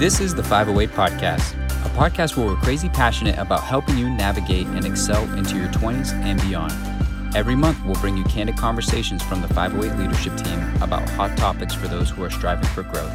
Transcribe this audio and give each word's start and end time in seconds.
This 0.00 0.18
is 0.18 0.34
the 0.34 0.42
508 0.42 0.96
Podcast, 0.96 1.52
a 1.84 1.90
podcast 1.90 2.34
where 2.34 2.46
we're 2.46 2.56
crazy 2.56 2.88
passionate 2.88 3.36
about 3.36 3.62
helping 3.62 3.98
you 3.98 4.08
navigate 4.08 4.66
and 4.68 4.86
excel 4.86 5.30
into 5.34 5.58
your 5.58 5.68
20s 5.68 6.14
and 6.14 6.40
beyond. 6.40 6.72
Every 7.36 7.54
month, 7.54 7.76
we'll 7.84 8.00
bring 8.00 8.16
you 8.16 8.24
candid 8.24 8.56
conversations 8.56 9.22
from 9.22 9.42
the 9.42 9.48
508 9.48 9.98
leadership 9.98 10.38
team 10.38 10.58
about 10.80 11.06
hot 11.10 11.36
topics 11.36 11.74
for 11.74 11.86
those 11.86 12.08
who 12.08 12.24
are 12.24 12.30
striving 12.30 12.64
for 12.68 12.82
growth. 12.82 13.12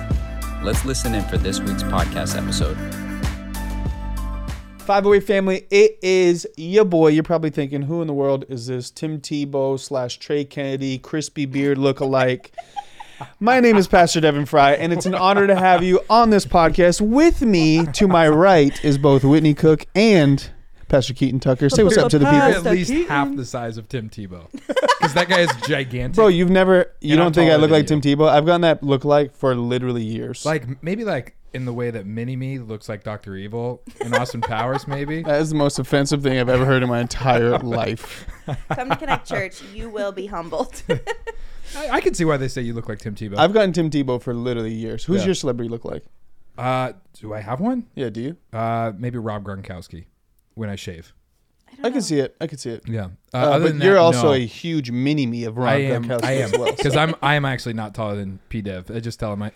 Let's 0.61 0.85
listen 0.85 1.15
in 1.15 1.23
for 1.23 1.39
this 1.39 1.59
week's 1.59 1.81
podcast 1.81 2.37
episode. 2.37 2.78
508 4.81 5.24
family, 5.26 5.65
it 5.72 5.97
is 6.04 6.46
your 6.56 6.86
boy. 6.86 7.08
You're 7.08 7.24
probably 7.24 7.49
thinking, 7.49 7.81
who 7.81 8.02
in 8.02 8.08
the 8.08 8.13
world 8.13 8.46
is 8.47 8.67
this 8.67 8.92
Tim 8.92 9.20
Tebow 9.20 9.79
slash 9.79 10.20
Trey 10.20 10.46
Kennedy, 10.46 10.99
crispy 10.99 11.47
beard 11.47 11.79
look-alike? 11.79 12.52
My 13.39 13.59
name 13.59 13.77
is 13.77 13.87
Pastor 13.87 14.19
Devon 14.21 14.45
Fry, 14.45 14.73
and 14.73 14.91
it's 14.91 15.05
an 15.05 15.15
honor 15.15 15.47
to 15.47 15.55
have 15.55 15.83
you 15.83 16.02
on 16.09 16.29
this 16.29 16.45
podcast. 16.45 17.02
With 17.02 17.41
me 17.41 17.85
to 17.93 18.07
my 18.07 18.27
right 18.27 18.83
is 18.83 18.97
both 18.97 19.23
Whitney 19.23 19.53
Cook 19.53 19.85
and 19.95 20.49
Pastor 20.87 21.13
Keaton 21.13 21.39
Tucker. 21.39 21.70
Say 21.70 21.83
what's 21.83 21.97
up 21.97 22.09
to 22.11 22.20
the 22.20 22.25
people. 22.25 22.41
at 22.41 22.63
least 22.63 22.93
half 23.07 23.35
the 23.35 23.45
size 23.45 23.77
of 23.77 23.87
Tim 23.87 24.09
Tebow. 24.09 24.51
Because 24.51 25.13
that 25.13 25.27
guy 25.29 25.39
is 25.39 25.51
gigantic. 25.67 26.15
Bro, 26.15 26.27
you've 26.27 26.49
never, 26.49 26.91
you 27.01 27.13
And 27.13 27.20
don't 27.20 27.33
think 27.35 27.47
I 27.47 27.55
taller 27.55 27.61
look 27.61 27.70
than 27.70 27.79
like. 27.79 27.87
Tim 27.87 28.01
Tebow? 28.01 28.27
I've 28.27 28.45
gotten 28.45 28.61
that 28.61 28.83
look 28.83 29.05
like 29.05 29.35
for 29.35 29.55
literally 29.55 30.03
years. 30.03 30.45
like 30.45 30.81
maybe 30.84 31.03
like 31.03 31.35
in 31.53 31.63
the 31.65 31.73
way 31.73 31.89
that 31.89 32.05
Mini 32.05 32.35
Me 32.35 32.59
looks 32.59 32.89
like 32.89 33.03
Doctor 33.03 33.35
Evil 33.37 33.81
in 34.01 34.13
Austin 34.13 34.41
Powers, 34.41 34.87
maybe. 34.89 35.23
that 35.23 35.39
is 35.41 35.49
the 35.51 35.55
most 35.55 35.79
offensive 35.79 36.21
thing 36.21 36.37
I've 36.37 36.49
ever 36.49 36.65
heard 36.65 36.84
in 36.84 36.89
my 36.89 36.99
entire 36.99 37.57
life. 37.59 38.27
Come 38.73 38.89
to 38.89 38.95
Connect 38.97 39.25
Church, 39.25 39.61
you 39.73 39.89
will 39.89 40.11
be 40.11 40.25
humbled. 40.25 40.84
I, 41.75 41.89
I 41.97 42.02
can 42.02 42.13
see 42.13 42.25
why 42.25 42.38
they 42.38 42.47
say 42.47 42.61
you 42.61 42.73
look 42.73 42.88
like 42.89 42.99
Tim 42.99 43.15
Tebow. 43.15 43.38
I've 43.38 43.53
gotten 43.53 43.73
Tim 43.73 43.89
Tebow 43.89 44.21
for 44.21 44.34
literally 44.34 44.73
years. 44.73 45.03
Who's 45.05 45.21
Yeah. 45.21 45.27
your 45.27 45.35
celebrity 45.35 45.70
look 45.70 45.85
like? 45.85 46.03
uh, 46.57 46.93
do 47.20 47.34
I 47.34 47.41
have 47.41 47.59
one? 47.59 47.85
Yeah, 47.95 48.09
do 48.09 48.21
you? 48.21 48.38
Uh, 48.53 48.93
maybe 48.98 49.17
Rob 49.17 49.43
Gronkowski 49.43 50.05
when 50.53 50.70
I 50.70 50.76
shave. 50.76 51.13
I 51.84 51.90
can 51.90 52.01
see 52.01 52.20
it. 52.20 52.35
I 52.40 52.48
can 52.48 52.57
see 52.57 52.70
it. 52.70 52.84
Yeah. 52.87 53.07
Uh, 53.34 53.37
Uh, 53.37 53.37
other 53.37 53.65
but 53.65 53.71
than 53.73 53.81
you're 53.81 53.96
that, 53.96 53.99
also 53.99 54.27
no. 54.27 54.34
a 54.34 54.46
huge 54.46 54.91
mini 54.91 55.26
me 55.26 55.43
of 55.43 55.57
Ron 55.57 55.68
I 55.68 55.76
am. 55.81 56.05
Gronkowski 56.05 56.23
I 56.23 56.31
am 56.34 56.53
as 56.53 56.57
well. 56.57 56.71
because 56.77 56.96
I'm. 56.96 57.13
I 57.21 57.35
am 57.35 57.43
actually 57.43 57.73
not 57.73 57.93
taller 57.93 58.15
than 58.15 58.40
P 58.48 58.62
Dev. 58.62 58.90
I 58.90 59.01
just 59.01 59.20
tell 59.20 59.34
him 59.34 59.43
I. 59.43 59.51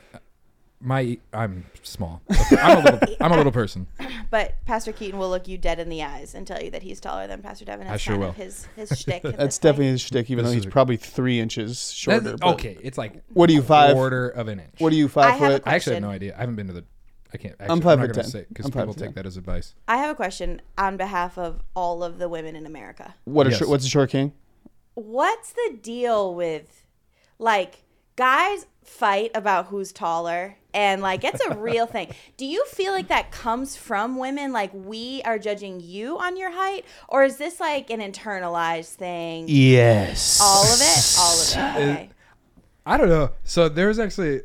My 0.82 1.18
I'm 1.34 1.66
small. 1.84 2.22
I'm 2.52 2.78
a 2.78 2.82
little. 2.82 3.16
I'm 3.20 3.32
a 3.34 3.38
little 3.38 3.52
person. 3.52 3.88
but 4.32 4.56
Pastor 4.66 4.94
Keaton 4.94 5.20
will 5.20 5.30
look 5.30 5.48
you 5.48 5.58
dead 5.58 5.78
in 5.80 5.90
the 5.90 6.02
eyes 6.04 6.34
and 6.34 6.48
tell 6.48 6.62
you 6.64 6.72
that 6.72 6.84
he's 6.84 7.02
taller 7.02 7.28
than 7.28 7.42
Pastor 7.42 7.66
Devon. 7.66 7.86
I 7.88 7.92
That's 7.92 8.04
sure 8.04 8.14
kind 8.14 8.22
will. 8.24 8.30
of 8.30 8.36
his 8.38 8.66
his 8.78 8.90
shtick. 8.98 9.26
at 9.26 9.36
That's 9.38 9.38
this 9.38 9.38
point. 9.58 9.62
definitely 9.62 9.88
his 9.88 10.02
shtick, 10.02 10.30
even 10.32 10.46
This 10.46 10.52
though 10.52 10.56
he's 10.56 10.66
is- 10.66 10.72
probably 10.72 10.96
three 10.96 11.40
inches 11.42 11.92
shorter. 11.92 12.20
That's- 12.22 12.40
but- 12.40 12.54
okay, 12.54 12.78
it's 12.82 12.98
like 12.98 13.22
What 13.34 13.50
are 13.50 13.54
you 13.54 13.62
five? 13.62 13.94
quarter 13.94 14.30
of 14.30 14.48
an 14.48 14.62
inch. 14.62 14.76
What 14.80 14.94
are 14.94 14.96
you 14.96 15.08
I 15.08 15.10
five 15.10 15.40
have 15.40 15.52
a 15.52 15.54
foot? 15.56 15.64
I 15.66 15.76
actually 15.76 15.96
have 15.96 16.04
no 16.04 16.10
idea. 16.12 16.34
I 16.36 16.40
haven't 16.40 16.56
been 16.56 16.68
to 16.68 16.74
the. 16.74 16.86
I 17.34 17.38
can't. 17.38 17.54
Actually, 17.60 17.66
I'm 17.66 17.72
I'm, 17.72 17.82
five 17.82 18.00
foot 18.00 18.08
gonna 18.14 18.24
10. 18.24 18.32
say 18.32 18.46
because 18.48 18.66
I'm 18.66 18.72
five 18.72 18.82
people 18.84 18.94
foot 18.94 19.00
take 19.02 19.08
10. 19.10 19.14
that 19.16 19.26
as 19.26 19.36
advice. 19.36 19.76
I 19.88 19.98
have 19.98 20.12
a 20.12 20.16
question 20.16 20.62
on 20.78 20.96
behalf 20.96 21.38
of 21.38 21.62
all 21.76 22.04
of 22.04 22.20
the 22.20 22.30
women 22.30 22.56
in 22.56 22.66
America. 22.66 23.16
What 23.26 23.48
a 23.48 23.50
Yes. 23.50 23.60
short, 23.60 23.70
what's 23.70 23.86
a 23.86 23.90
short 23.90 24.10
king? 24.12 24.32
What's 24.96 25.52
the 25.52 25.78
deal 25.82 26.34
with 26.34 26.86
like 27.38 27.84
guys 28.16 28.66
fight 28.84 29.32
about 29.36 29.68
who's 29.68 29.92
taller 29.92 30.56
and 30.74 31.02
like 31.02 31.24
it's 31.24 31.44
a 31.50 31.56
real 31.58 31.86
thing. 31.86 32.14
Do 32.38 32.46
you 32.46 32.66
feel 32.66 32.92
like 32.92 33.08
that 33.08 33.32
comes 33.32 33.76
from 33.76 34.18
women 34.18 34.52
like 34.54 34.72
we 34.74 35.22
are 35.24 35.40
judging 35.40 35.80
you 35.80 36.18
on 36.20 36.38
your 36.38 36.52
height 36.52 36.86
or 37.08 37.24
is 37.24 37.38
this 37.38 37.60
like 37.60 37.90
an 37.90 38.00
internalized 38.02 38.94
thing? 38.96 39.46
Yes. 39.48 40.40
All 40.42 40.64
of 40.64 40.80
it? 40.82 41.18
All 41.20 41.34
of 41.34 41.80
it. 41.80 41.90
Okay. 41.90 42.10
I 42.86 42.98
don't 42.98 43.10
know. 43.10 43.32
So 43.44 43.70
there's 43.70 44.00
actually, 44.00 44.42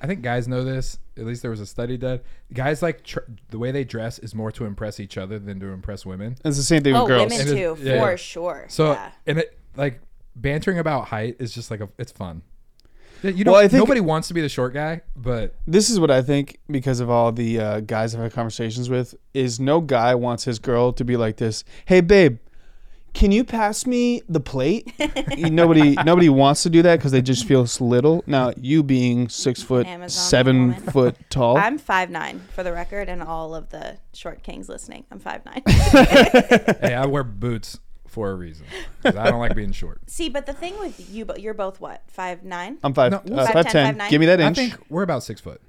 i 0.00 0.06
think 0.06 0.22
guys 0.22 0.48
know 0.48 0.64
this. 0.64 0.98
At 1.18 1.26
least 1.26 1.42
there 1.42 1.50
was 1.50 1.60
a 1.60 1.66
study 1.66 1.98
done. 1.98 2.20
Guys 2.54 2.80
like 2.80 3.04
tr- 3.04 3.18
the 3.50 3.58
way 3.58 3.70
they 3.72 3.84
dress 3.84 4.18
is 4.20 4.34
more 4.34 4.50
to 4.52 4.64
impress 4.64 4.98
each 5.00 5.18
other 5.18 5.38
than 5.38 5.60
to 5.60 5.66
impress 5.66 6.06
women. 6.06 6.36
It's 6.44 6.56
the 6.56 6.62
same 6.62 6.82
thing 6.82 6.94
with 6.94 7.02
Oh, 7.02 7.06
girls. 7.06 7.30
women 7.30 7.40
And 7.40 7.48
too, 7.50 7.72
it- 7.78 7.78
yeah, 7.84 8.00
for 8.00 8.10
yeah. 8.10 8.16
sure. 8.16 8.64
So 8.68 8.92
yeah. 8.92 9.10
and 9.26 9.38
it 9.40 9.58
like 9.76 10.00
bantering 10.34 10.78
about 10.78 11.08
height 11.08 11.36
is 11.38 11.52
just 11.52 11.70
like 11.70 11.80
a 11.80 11.88
it's 11.98 12.12
fun. 12.12 12.40
Yeah, 13.22 13.30
You 13.30 13.44
know, 13.44 13.52
Well, 13.52 13.60
I 13.60 13.68
think- 13.68 13.80
nobody 13.80 14.00
wants 14.00 14.28
to 14.28 14.34
be 14.34 14.40
the 14.40 14.48
short 14.48 14.72
guy, 14.74 15.02
but 15.16 15.54
This 15.66 15.90
is 15.90 16.00
what 16.00 16.10
I 16.10 16.22
think 16.22 16.58
because 16.70 17.00
of 17.00 17.10
all 17.10 17.32
the 17.32 17.60
uh, 17.60 17.80
guys 17.80 18.14
I've 18.14 18.20
had 18.22 18.32
conversations 18.32 18.88
with 18.88 19.14
is 19.34 19.60
no 19.60 19.80
guy 19.80 20.14
wants 20.14 20.44
his 20.44 20.58
girl 20.58 20.92
to 20.94 21.04
be 21.04 21.16
like 21.16 21.36
this. 21.36 21.64
Hey, 21.84 22.00
babe, 22.00 22.38
can 23.12 23.32
you 23.32 23.44
pass 23.44 23.86
me 23.86 24.22
the 24.28 24.40
plate? 24.40 24.92
nobody, 25.38 25.96
nobody 26.04 26.28
wants 26.28 26.62
to 26.62 26.70
do 26.70 26.82
that 26.82 26.96
because 26.98 27.12
they 27.12 27.22
just 27.22 27.44
feel 27.44 27.66
little. 27.80 28.22
Now, 28.26 28.52
you 28.56 28.82
being 28.82 29.28
six 29.28 29.62
foot, 29.62 29.86
Amazon 29.86 30.08
seven 30.08 30.68
woman. 30.68 30.82
foot 30.92 31.16
tall, 31.28 31.56
I'm 31.56 31.76
five 31.78 32.08
nine 32.10 32.40
for 32.54 32.62
the 32.62 32.72
record, 32.72 33.08
and 33.08 33.22
all 33.22 33.54
of 33.54 33.70
the 33.70 33.98
short 34.14 34.42
kings 34.42 34.68
listening. 34.68 35.04
I'm 35.10 35.18
five 35.18 35.44
nine. 35.44 35.62
hey, 35.66 36.94
I 36.94 37.06
wear 37.06 37.24
boots 37.24 37.80
for 38.10 38.30
a 38.30 38.34
reason. 38.34 38.66
'Cause 39.02 39.16
I 39.16 39.30
don't 39.30 39.40
like 39.40 39.54
being 39.54 39.72
short. 39.72 40.00
See, 40.10 40.28
but 40.28 40.44
the 40.46 40.52
thing 40.52 40.78
with 40.78 41.10
you, 41.10 41.24
but 41.24 41.40
you're 41.40 41.54
both 41.54 41.80
what 41.80 42.02
five 42.08 42.42
nine? 42.44 42.78
I'm 42.84 42.92
five, 42.92 43.12
No, 43.12 43.18
uh, 43.18 43.22
we'll 43.24 43.46
five 43.46 43.66
5'10", 43.66 43.70
ten. 43.70 43.94
5'9". 43.98 44.10
Give 44.10 44.20
me 44.20 44.26
that 44.26 44.40
I 44.40 44.46
inch. 44.48 44.56
think 44.56 44.74
we're 44.90 45.02
about 45.02 45.22
six 45.22 45.40
foot. 45.40 45.60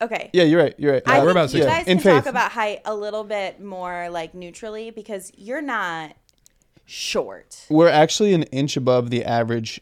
Okay. 0.00 0.30
yeah, 0.32 0.44
you're 0.44 0.62
right. 0.62 0.74
You're 0.78 0.92
right. 0.92 1.02
I 1.06 1.18
Uh, 1.18 1.22
we're 1.22 1.28
think 1.28 1.30
about 1.32 1.42
you 1.54 1.62
six. 1.62 1.66
guys 1.66 1.86
In 1.88 1.98
can 1.98 2.12
talk 2.14 2.24
faith. 2.24 2.30
about 2.30 2.52
height 2.52 2.82
a 2.84 2.94
little 2.94 3.24
bit 3.24 3.60
more 3.60 4.08
like 4.10 4.32
neutrally 4.32 4.90
because 4.92 5.32
you're 5.36 5.60
not 5.62 6.14
short. 6.86 7.66
We're 7.68 7.88
actually 7.88 8.32
an 8.34 8.44
inch 8.44 8.76
above 8.76 9.10
the 9.10 9.24
average 9.24 9.80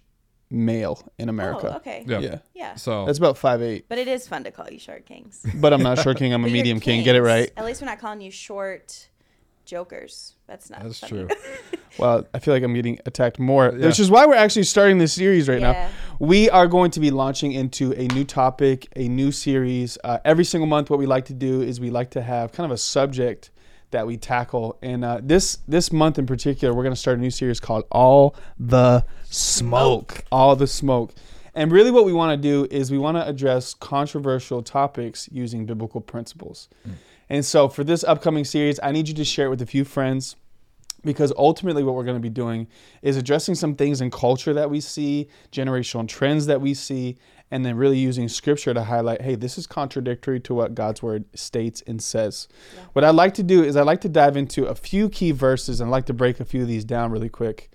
male 0.49 1.07
in 1.19 1.29
America. 1.29 1.71
Oh, 1.75 1.77
okay. 1.77 2.05
Yeah. 2.07 2.19
Yeah. 2.21 2.39
Yeah. 2.55 2.75
So 2.77 3.05
That's 3.05 3.19
about 3.19 3.37
five 3.37 3.61
eight. 3.61 3.87
But 3.89 3.99
it 3.99 4.09
is 4.09 4.27
fun 4.27 4.45
to 4.45 4.51
call 4.51 4.71
you 4.71 4.79
short 4.79 5.05
kings. 5.07 5.45
But 5.55 5.73
I'm 5.73 5.83
not 5.83 5.99
short 5.99 6.17
king. 6.17 6.33
I'm 6.33 6.43
a 6.43 6.45
But 6.47 6.49
you're 6.51 6.53
medium 6.63 6.81
king. 6.81 7.03
Get 7.05 7.15
it 7.17 7.19
kings. 7.19 7.27
right. 7.27 7.53
At 7.57 7.65
least 7.65 7.83
we're 7.83 7.87
not 7.89 7.99
calling 7.99 8.21
you 8.21 8.31
short 8.31 9.09
jokers. 9.65 10.35
That's 10.47 10.71
not. 10.71 10.83
that's 10.83 11.01
funny. 11.01 11.27
true. 11.27 11.29
Well, 11.99 12.27
I 12.35 12.39
feel 12.39 12.53
like 12.55 12.63
I'm 12.63 12.75
getting 12.75 12.99
attacked 13.07 13.39
more, 13.39 13.73
Yeah. 13.77 13.87
which 13.87 13.99
is 14.01 14.11
why 14.11 14.27
we're 14.27 14.35
actually 14.35 14.65
starting 14.65 14.99
this 14.99 15.13
series 15.13 15.49
right 15.49 15.61
Yeah. 15.61 15.73
now. 15.73 15.89
We 16.19 16.49
are 16.51 16.67
going 16.67 16.91
to 16.93 17.01
be 17.01 17.11
launching 17.11 17.53
into 17.53 17.93
a 17.93 18.07
new 18.09 18.25
topic, 18.25 18.89
a 18.97 19.09
new 19.09 19.33
series. 19.33 19.99
Uh, 20.05 20.19
every 20.25 20.45
single 20.45 20.67
month, 20.67 20.91
what 20.91 20.99
we 20.99 21.07
like 21.07 21.25
to 21.27 21.35
do 21.35 21.63
is 21.63 21.81
we 21.81 21.91
like 21.91 22.11
to 22.11 22.23
have 22.23 22.53
kind 22.53 22.65
of 22.65 22.71
a 22.71 22.79
subject 22.79 23.51
that 23.93 24.07
we 24.07 24.17
tackle. 24.17 24.79
And 24.83 25.05
uh, 25.05 25.21
this 25.23 25.59
this 25.69 25.93
month 25.93 26.19
in 26.19 26.27
particular, 26.27 26.75
we're 26.75 26.83
going 26.83 26.95
to 26.95 27.01
start 27.01 27.19
a 27.19 27.21
new 27.21 27.31
series 27.31 27.61
called 27.61 27.85
All 27.91 28.35
the 28.59 29.05
Smoke. 29.31 30.25
All 30.33 30.57
the 30.57 30.67
Smoke. 30.67 31.15
And 31.55 31.73
really, 31.73 31.91
what 31.91 32.05
we 32.05 32.13
want 32.13 32.37
to 32.41 32.49
do 32.49 32.67
is 32.71 32.91
we 32.91 32.99
want 32.99 33.17
to 33.17 33.27
address 33.27 33.73
controversial 33.73 34.63
topics 34.63 35.29
using 35.33 35.65
biblical 35.65 36.01
principles. 36.03 36.69
And 37.31 37.45
so, 37.45 37.69
for 37.69 37.83
this 37.85 38.05
upcoming 38.05 38.45
series, 38.45 38.79
I 38.83 38.93
need 38.93 39.09
you 39.09 39.15
to 39.15 39.25
share 39.25 39.47
it 39.47 39.51
with 39.51 39.63
a 39.63 39.67
few 39.67 39.85
friends 39.85 40.37
because 41.07 41.33
ultimately 41.39 41.83
what 41.83 41.95
we're 41.95 42.05
going 42.05 42.17
to 42.17 42.21
be 42.21 42.29
doing 42.29 42.67
is 43.01 43.17
addressing 43.17 43.55
some 43.55 43.75
things 43.75 44.01
in 44.03 44.11
culture 44.11 44.53
that 44.53 44.69
we 44.69 44.81
see 44.81 45.29
generational 45.51 46.07
trends 46.07 46.45
that 46.47 46.61
we 46.61 46.75
see 46.75 47.17
and 47.51 47.65
then 47.65 47.77
really 47.77 47.99
using 47.99 48.29
scripture 48.29 48.75
to 48.75 48.85
highlight 48.85 49.23
hey 49.23 49.35
this 49.35 49.57
is 49.57 49.67
contradictory 49.67 50.39
to 50.41 50.53
what 50.53 50.75
god's 50.75 51.03
word 51.03 51.25
states 51.35 51.83
and 51.87 52.03
says 52.03 52.49
what 52.93 53.05
i'd 53.05 53.15
like 53.15 53.33
to 53.33 53.43
do 53.43 53.63
is 53.65 53.77
i'd 53.77 53.87
like 53.87 54.01
to 54.03 54.09
dive 54.09 54.37
into 54.37 54.67
a 54.67 54.75
few 54.75 55.09
key 55.09 55.31
verses 55.31 55.81
and 55.81 55.89
i'd 55.89 55.93
like 55.93 56.07
to 56.07 56.15
break 56.15 56.41
a 56.41 56.45
few 56.45 56.63
of 56.63 56.69
these 56.69 56.85
down 56.85 57.11
really 57.11 57.31
quick 57.31 57.71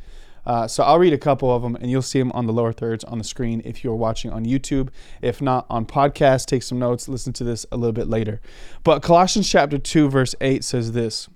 uh, 0.45 0.67
so 0.67 0.83
I'll 0.83 0.99
read 0.99 1.13
a 1.13 1.17
couple 1.17 1.53
of 1.55 1.61
them, 1.61 1.75
and 1.75 1.89
you'll 1.91 2.01
see 2.01 2.19
them 2.19 2.31
on 2.31 2.47
the 2.47 2.53
lower 2.53 2.73
thirds 2.73 3.03
on 3.03 3.17
the 3.17 3.23
screen 3.23 3.61
if 3.63 3.83
you're 3.83 3.95
watching 3.95 4.31
on 4.31 4.45
YouTube. 4.45 4.89
If 5.21 5.41
not 5.41 5.65
on 5.69 5.85
podcast, 5.85 6.47
take 6.47 6.63
some 6.63 6.79
notes. 6.79 7.07
Listen 7.07 7.33
to 7.33 7.43
this 7.43 7.65
a 7.71 7.77
little 7.77 7.93
bit 7.93 8.07
later. 8.07 8.41
But 8.83 9.03
Colossians 9.03 9.47
chapter 9.47 9.77
two, 9.77 10.09
verse 10.09 10.33
eight 10.41 10.63
says 10.63 10.93
this. 10.93 11.29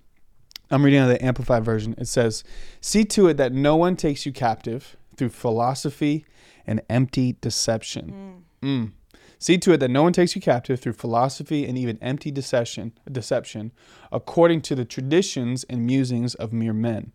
I'm 0.72 0.84
reading 0.84 1.00
out 1.00 1.12
of 1.12 1.18
the 1.18 1.26
Amplified 1.26 1.64
version. 1.64 1.96
It 1.98 2.08
says, 2.08 2.44
See 2.82 3.06
to 3.06 3.28
it 3.28 3.38
that 3.38 3.54
no 3.54 3.76
one 3.76 3.96
takes 3.96 4.26
you 4.26 4.32
captive 4.32 4.98
through 5.16 5.30
philosophy 5.30 6.26
and 6.66 6.82
empty 6.90 7.36
deception. 7.42 8.44
Mm. 8.62 8.92
See 9.38 9.58
to 9.60 9.74
it 9.74 9.78
that 9.78 9.92
no 9.92 10.04
one 10.04 10.14
takes 10.14 10.36
you 10.36 10.42
captive 10.42 10.80
through 10.80 10.94
philosophy 10.94 11.66
and 11.66 11.78
even 11.78 12.00
empty 12.02 12.32
deception, 12.32 12.94
deception, 13.12 13.72
according 14.12 14.62
to 14.62 14.76
the 14.76 14.86
traditions 14.86 15.64
and 15.66 15.86
musings 15.86 16.36
of 16.36 16.54
mere 16.54 16.74
men, 16.74 17.12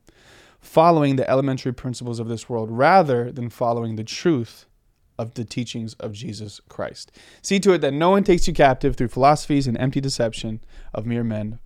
following 0.61 1.17
the 1.17 1.29
elementary 1.29 1.73
principles 1.73 2.21
of 2.21 2.29
this 2.29 2.49
world 2.49 2.71
rather 2.71 3.33
than 3.33 3.49
following 3.49 3.97
the 3.97 4.05
truth 4.05 4.67
of 5.19 5.35
the 5.35 5.45
teachings 5.45 5.95
of 5.95 6.13
Jesus 6.13 6.61
Christ. 6.69 7.11
See 7.43 7.61
to 7.61 7.73
it 7.73 7.81
that 7.81 7.93
no 7.93 8.11
one 8.11 8.25
takes 8.25 8.47
you 8.47 8.55
captive 8.55 8.97
through 8.97 9.09
philosophies 9.09 9.67
and 9.67 9.77
empty 9.79 10.01
deception 10.01 10.61
of 10.95 11.07
mere 11.07 11.25
men, 11.25 11.59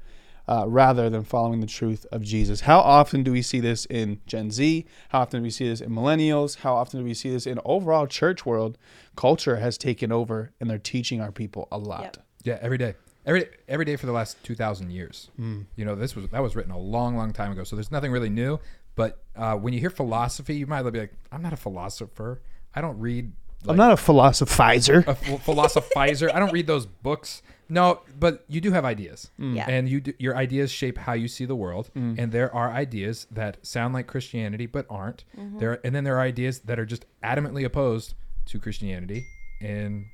uh, 0.49 0.65
rather 0.67 1.09
than 1.09 1.25
following 1.25 1.61
the 1.61 1.67
truth 1.67 2.07
of 2.13 2.23
Jesus. 2.23 2.63
How 2.63 2.81
often 2.81 3.23
do 3.23 3.33
we 3.33 3.43
see 3.43 3.61
this 3.61 3.87
in 3.87 4.21
Gen 4.27 4.51
Z? 4.51 4.85
How 5.09 5.21
often 5.21 5.41
do 5.41 5.45
we 5.45 5.51
see 5.51 5.69
this 5.69 5.81
in 5.81 5.91
millennials? 5.91 6.59
How 6.59 6.75
often 6.75 7.01
do 7.01 7.05
we 7.05 7.15
see 7.15 7.31
this 7.31 7.47
in 7.47 7.59
overall 7.65 8.07
church 8.07 8.45
world? 8.45 8.79
Culture 9.17 9.57
has 9.57 9.79
taken 9.79 10.13
over, 10.13 10.53
and 10.61 10.69
they're 10.69 10.79
teaching 10.79 11.21
our 11.21 11.33
people 11.33 11.69
a 11.73 11.79
lot. 11.79 12.03
Yep. 12.03 12.17
Yeah, 12.45 12.59
every 12.61 12.79
day. 12.79 12.95
Every 13.27 13.47
every 13.69 13.87
day 13.87 13.97
for 13.97 14.05
the 14.05 14.13
last 14.13 14.43
two 14.45 14.55
thousand 14.55 14.91
years. 14.91 15.31
Hmm. 15.37 15.63
You 15.77 15.87
know, 15.87 15.95
this 15.95 16.15
was 16.15 16.29
that 16.29 16.43
was 16.43 16.55
written 16.55 16.73
a 16.73 16.79
long, 16.79 17.17
long 17.17 17.33
time 17.33 17.53
ago. 17.53 17.65
So 17.65 17.75
there's 17.75 17.91
nothing 17.91 18.13
really 18.13 18.29
new. 18.29 18.61
But 18.97 19.25
uh, 19.35 19.57
when 19.57 19.73
you 19.73 19.81
hear 19.81 19.91
philosophy, 19.91 20.55
you 20.55 20.67
might 20.67 20.83
be 20.91 21.01
like, 21.01 21.15
"I'm 21.33 21.41
not 21.41 21.55
a 21.55 21.57
philosopher. 21.57 22.43
I 22.75 22.83
don't 22.83 22.99
read 22.99 23.33
I'm 23.71 23.77
not 23.77 23.93
a 23.93 23.97
philosophizer. 23.97 25.07
a 25.07 25.15
ph- 25.15 25.41
philosophizer. 25.41 26.33
I 26.35 26.39
don't 26.39 26.53
read 26.53 26.67
those 26.67 26.87
books. 26.87 27.43
No, 27.69 28.03
but 28.21 28.45
you 28.47 28.61
do 28.61 28.73
have 28.73 28.85
ideas, 28.85 29.31
mm. 29.41 29.57
Yeah. 29.57 29.65
and 29.69 29.89
you 29.89 30.01
do, 30.03 30.13
your 30.19 30.37
ideas 30.37 30.71
shape 30.71 30.99
how 30.99 31.15
you 31.15 31.29
see 31.29 31.47
the 31.47 31.57
world. 31.57 31.91
Mm. 31.97 32.19
And 32.19 32.31
there 32.31 32.55
are 32.55 32.71
ideas 32.71 33.27
that 33.31 33.57
sound 33.67 33.95
like 33.95 34.07
Christianity 34.07 34.67
but 34.67 34.85
aren't. 34.91 35.25
Mm-hmm. 35.39 35.59
There, 35.59 35.81
and 35.83 35.95
then 35.95 36.05
there 36.05 36.17
are 36.17 36.21
ideas 36.21 36.59
that 36.61 36.79
are 36.79 36.85
just 36.85 37.07
adamantly 37.23 37.65
opposed 37.65 38.15
to 38.47 38.61
Christianity, 38.61 39.25
and 39.63 40.05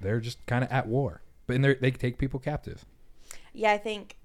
they're 0.00 0.20
just 0.20 0.44
kind 0.46 0.62
of 0.62 0.70
at 0.70 0.86
war. 0.86 1.22
But 1.48 1.56
and 1.56 1.64
they're- 1.64 1.78
they 1.80 1.90
take 1.90 2.18
people 2.18 2.38
captive. 2.38 2.84
Yeah, 3.52 3.72
I 3.72 3.78
think 3.78 4.16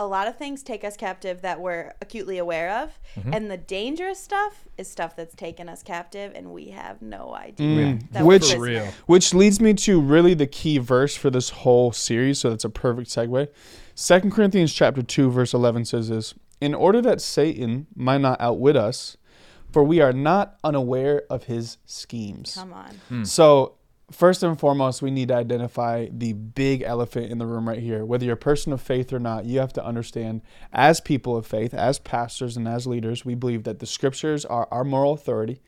a 0.00 0.06
lot 0.06 0.26
of 0.26 0.36
things 0.36 0.62
take 0.64 0.82
us 0.82 0.96
captive 0.96 1.42
that 1.42 1.60
we're 1.60 1.92
acutely 2.00 2.38
aware 2.38 2.70
of, 2.82 2.98
Mm-hmm. 3.16 3.34
and 3.34 3.50
the 3.50 3.56
dangerous 3.56 4.18
stuff 4.22 4.64
is 4.78 4.88
stuff 4.90 5.14
that's 5.16 5.34
taken 5.34 5.68
us 5.68 5.82
captive, 5.82 6.32
and 6.34 6.52
we 6.52 6.70
have 6.70 7.02
no 7.02 7.34
idea. 7.34 7.66
Mm. 7.98 8.10
that 8.12 8.24
Which- 8.24 8.54
real. 8.56 8.86
Which 9.06 9.34
leads 9.34 9.60
me 9.60 9.74
to 9.74 10.00
really 10.00 10.32
the 10.34 10.46
key 10.46 10.78
verse 10.78 11.14
for 11.16 11.28
this 11.28 11.50
whole 11.50 11.92
series, 11.92 12.38
so 12.38 12.50
that's 12.50 12.64
a 12.64 12.70
perfect 12.70 13.08
segue. 13.10 13.48
Second 13.94 14.30
Corinthians 14.32 14.72
chapter 14.72 15.02
2 15.02 15.30
verse 15.30 15.52
11 15.52 15.84
says 15.84 16.08
this, 16.08 16.34
"In 16.60 16.72
order 16.74 17.02
that 17.02 17.20
Satan 17.20 17.86
might 17.94 18.20
not 18.22 18.40
outwit 18.40 18.76
us, 18.76 19.16
for 19.72 19.82
we 19.84 20.00
are 20.00 20.12
not 20.12 20.56
unaware 20.64 21.22
of 21.28 21.44
his 21.44 21.76
schemes." 21.84 22.54
Come 22.54 22.72
on. 22.72 22.94
Hmm. 23.08 23.24
So, 23.24 23.74
first 24.10 24.42
and 24.42 24.58
foremost, 24.58 25.02
we 25.02 25.10
need 25.10 25.28
to 25.28 25.34
identify 25.34 26.08
the 26.10 26.32
big 26.32 26.82
elephant 26.82 27.30
in 27.30 27.38
the 27.38 27.46
room 27.46 27.68
right 27.68 27.78
here. 27.78 28.04
Whether 28.04 28.24
you're 28.24 28.34
a 28.34 28.38
person 28.38 28.72
of 28.72 28.80
faith 28.80 29.12
or 29.12 29.18
not, 29.18 29.44
you 29.44 29.58
have 29.60 29.72
to 29.74 29.84
understand 29.84 30.42
as 30.72 31.00
people 31.00 31.36
of 31.36 31.46
faith, 31.46 31.74
as 31.74 31.98
pastors 31.98 32.56
and 32.56 32.66
as 32.66 32.86
leaders, 32.86 33.24
we 33.24 33.34
believe 33.34 33.64
that 33.64 33.78
the 33.78 33.86
scriptures 33.86 34.44
are 34.44 34.68
our 34.70 34.84
moral 34.84 35.12
authority. 35.12 35.60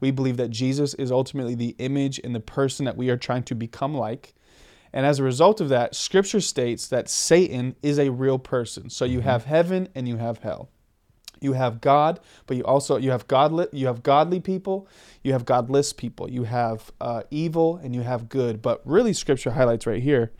We 0.00 0.10
believe 0.10 0.36
that 0.38 0.50
Jesus 0.50 0.94
is 0.94 1.12
ultimately 1.12 1.54
the 1.54 1.76
image 1.78 2.20
and 2.22 2.34
the 2.34 2.40
person 2.40 2.84
that 2.86 2.96
we 2.96 3.10
are 3.10 3.16
trying 3.16 3.44
to 3.44 3.54
become 3.54 3.94
like. 3.94 4.34
And 4.92 5.06
as 5.06 5.18
a 5.18 5.24
result 5.24 5.60
of 5.60 5.68
that, 5.68 5.94
scripture 5.94 6.40
states 6.40 6.88
that 6.88 7.08
Satan 7.08 7.76
is 7.82 7.98
a 7.98 8.10
real 8.10 8.38
person. 8.38 8.90
So 8.90 9.04
you 9.04 9.18
mm-hmm. 9.18 9.28
have 9.28 9.44
heaven 9.44 9.88
and 9.94 10.08
you 10.08 10.16
have 10.16 10.38
hell 10.38 10.70
you 11.40 11.54
have 11.54 11.80
God, 11.80 12.20
but 12.46 12.56
you 12.56 12.62
also 12.64 12.96
you 12.96 13.10
have 13.10 13.26
godly 13.28 13.66
you 13.72 13.86
have 13.86 14.02
godly 14.02 14.40
people, 14.40 14.86
you 15.22 15.32
have 15.32 15.44
godless 15.44 15.92
people, 15.92 16.30
you 16.30 16.44
have 16.44 16.90
uh, 17.00 17.22
evil 17.30 17.76
and 17.82 17.94
you 17.94 18.02
have 18.02 18.28
good. 18.28 18.60
But 18.62 18.80
really, 18.84 19.12
Scripture 19.12 19.50
highlights 19.52 19.86
right 19.86 20.02
here 20.02 20.32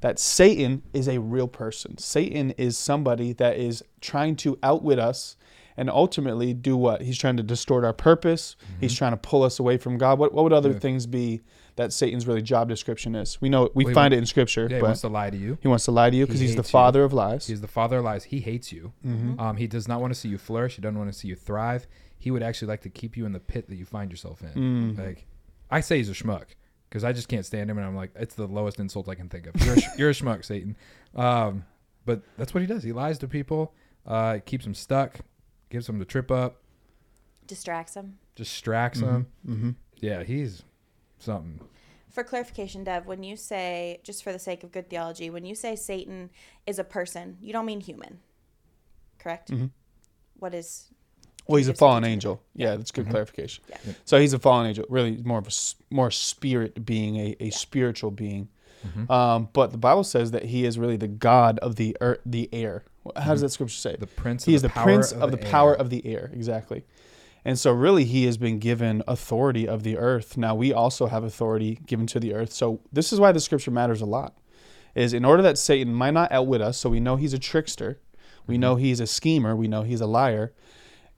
that 0.00 0.18
Satan 0.18 0.82
is 0.92 1.08
a 1.08 1.18
real 1.18 1.48
person. 1.48 1.96
Satan 1.98 2.50
is 2.52 2.76
somebody 2.76 3.32
that 3.34 3.56
is 3.56 3.82
trying 4.00 4.36
to 4.36 4.58
outwit 4.62 4.98
us 4.98 5.36
and 5.76 5.90
ultimately 5.90 6.54
do 6.54 6.76
what? 6.76 7.02
He's 7.02 7.18
trying 7.18 7.36
to 7.38 7.42
distort 7.42 7.84
our 7.84 7.92
purpose. 7.92 8.54
He's 8.80 8.94
trying 8.94 9.12
to 9.12 9.16
pull 9.16 9.42
us 9.42 9.58
away 9.58 9.76
from 9.76 9.98
God. 9.98 10.18
What 10.18 10.32
what 10.32 10.44
would 10.44 10.52
other 10.52 10.72
Yeah. 10.72 10.78
things 10.78 11.06
be 11.06 11.40
that 11.76 11.92
Satan's 11.92 12.26
really 12.26 12.42
job 12.42 12.68
description 12.68 13.14
is? 13.14 13.40
We 13.40 13.48
know 13.48 13.70
we 13.74 13.84
Well, 13.84 13.94
find 13.94 14.12
wa- 14.12 14.16
it 14.16 14.18
in 14.20 14.26
Scripture, 14.26 14.68
Yeah, 14.70 14.76
he 14.76 14.82
wants 14.82 15.00
to 15.02 15.08
lie 15.08 15.30
to 15.30 15.36
you. 15.36 15.58
he 15.60 15.68
wants 15.68 15.84
to 15.86 15.90
lie 15.90 16.10
to 16.10 16.16
you 16.16 16.26
because 16.26 16.40
He 16.40 16.46
he's 16.46 16.54
the 16.56 16.62
hates 16.62 16.68
you. 16.70 16.72
father 16.72 17.02
of 17.04 17.12
lies. 17.12 17.46
He's 17.46 17.60
the 17.60 17.66
father 17.68 17.98
of 17.98 18.04
lies. 18.04 18.24
He 18.24 18.40
hates 18.40 18.72
you. 18.72 18.92
Mm-hmm. 19.04 19.40
Um, 19.40 19.56
he 19.56 19.66
does 19.66 19.88
not 19.88 20.00
want 20.00 20.12
to 20.14 20.18
see 20.18 20.28
you 20.28 20.38
flourish. 20.38 20.76
He 20.76 20.82
doesn't 20.82 20.98
want 20.98 21.12
to 21.12 21.18
see 21.18 21.28
you 21.28 21.34
thrive. 21.36 21.86
He 22.18 22.30
would 22.30 22.42
actually 22.42 22.68
like 22.68 22.82
to 22.82 22.88
keep 22.90 23.16
you 23.16 23.26
in 23.26 23.32
the 23.32 23.40
pit 23.40 23.68
that 23.68 23.76
you 23.76 23.84
find 23.84 24.10
yourself 24.10 24.42
in. 24.42 24.94
Mm. 24.96 24.98
Like, 25.06 25.26
I 25.70 25.80
say 25.80 25.98
he's 25.98 26.08
a 26.08 26.12
schmuck 26.14 26.44
because 26.88 27.04
I 27.04 27.12
just 27.12 27.28
can't 27.28 27.44
stand 27.44 27.68
him, 27.70 27.76
and 27.78 27.86
I'm 27.86 27.96
like, 27.96 28.12
it's 28.14 28.34
the 28.34 28.46
lowest 28.46 28.78
insult 28.78 29.08
I 29.08 29.14
can 29.14 29.28
think 29.28 29.46
of. 29.48 29.56
You're 29.64 29.74
a, 29.74 29.80
sch- 29.80 29.88
you're 29.98 30.10
a 30.10 30.14
schmuck, 30.14 30.44
Satan. 30.44 30.76
Um, 31.14 31.64
but 32.06 32.22
that's 32.38 32.54
what 32.54 32.60
he 32.60 32.66
does. 32.66 32.82
He 32.84 32.92
lies 32.92 33.18
to 33.18 33.28
people, 33.28 33.74
uh, 34.06 34.38
keeps 34.46 34.64
them 34.64 34.74
stuck, 34.74 35.18
gives 35.70 35.86
them 35.88 35.98
the 35.98 36.04
trip 36.04 36.30
up, 36.30 36.60
Distracts 37.46 37.94
them. 37.94 38.18
distracts 38.36 39.00
them. 39.00 39.26
mm-hmm. 39.46 39.70
Yeah, 39.96 40.22
he's 40.22 40.62
something. 41.24 41.60
For 42.10 42.22
clarification, 42.22 42.84
Dev, 42.84 43.06
when 43.06 43.24
you 43.24 43.36
say, 43.36 44.00
just 44.04 44.22
for 44.22 44.32
the 44.32 44.38
sake 44.38 44.62
of 44.62 44.70
good 44.70 44.88
theology, 44.88 45.30
when 45.30 45.44
you 45.44 45.54
say 45.56 45.74
Satan 45.74 46.30
is 46.66 46.78
a 46.78 46.84
person, 46.84 47.38
you 47.40 47.52
don't 47.52 47.66
mean 47.66 47.80
human, 47.80 48.20
correct? 49.18 49.50
Mhm. 49.50 49.70
What 50.38 50.54
is? 50.54 50.90
Well, 51.46 51.56
he's 51.56 51.68
a 51.68 51.74
fallen 51.74 52.04
angel. 52.04 52.40
Yeah, 52.54 52.76
that's 52.76 52.90
good 52.90 53.10
clarification. 53.10 53.64
Yeah. 53.68 53.76
Yeah. 53.86 53.92
So 54.04 54.18
he's 54.20 54.32
a 54.32 54.38
fallen 54.38 54.66
angel. 54.68 54.86
Really, 54.88 55.16
more 55.24 55.38
of 55.38 55.48
a 55.48 55.94
more 55.94 56.10
spirit 56.10 56.86
being, 56.86 57.16
a, 57.16 57.36
a 57.40 57.50
spiritual 57.50 58.10
being. 58.12 58.48
Mhm. 58.86 59.10
Um, 59.10 59.48
but 59.52 59.70
the 59.72 59.78
Bible 59.78 60.04
says 60.04 60.30
that 60.30 60.44
he 60.44 60.64
is 60.64 60.78
really 60.78 60.96
the 60.96 61.08
God 61.08 61.58
of 61.58 61.76
the 61.76 61.96
earth, 62.00 62.20
the 62.24 62.48
air. 62.52 62.84
How 63.16 63.32
does 63.32 63.40
that 63.42 63.50
scripture 63.50 63.76
say? 63.76 63.96
The 63.96 64.06
prince. 64.06 64.44
he 64.44 64.52
of 64.52 64.56
is 64.56 64.62
the, 64.62 64.68
power 64.70 64.84
prince 64.84 65.12
of, 65.12 65.32
the, 65.32 65.42
air. 65.44 65.50
power 65.50 65.74
of 65.74 65.90
the 65.90 66.06
air. 66.06 66.30
Exactly. 66.32 66.84
And 67.44 67.58
so, 67.58 67.72
really, 67.72 68.04
he 68.04 68.24
has 68.24 68.38
been 68.38 68.58
given 68.58 69.02
authority 69.06 69.68
of 69.68 69.82
the 69.82 69.98
earth. 69.98 70.36
Now, 70.36 70.54
we 70.54 70.72
also 70.72 71.06
have 71.06 71.24
authority 71.24 71.78
given 71.84 72.06
to 72.08 72.20
the 72.20 72.32
earth. 72.34 72.52
So, 72.52 72.80
this 72.92 73.12
is 73.12 73.20
why 73.20 73.32
the 73.32 73.40
scripture 73.40 73.70
matters 73.70 74.00
a 74.00 74.06
lot. 74.06 74.38
Is 74.94 75.12
in 75.12 75.24
order 75.24 75.42
that 75.42 75.58
Satan 75.58 75.92
might 75.92 76.12
not 76.14 76.32
outwit 76.32 76.60
us, 76.60 76.78
so 76.78 76.88
we 76.88 77.00
know 77.00 77.16
he's 77.16 77.34
a 77.34 77.38
trickster, 77.38 78.00
we 78.46 78.56
know 78.56 78.76
he's 78.76 79.00
a 79.00 79.06
schemer, 79.06 79.54
we 79.56 79.68
know 79.68 79.82
he's 79.82 80.00
a 80.00 80.06
liar. 80.06 80.54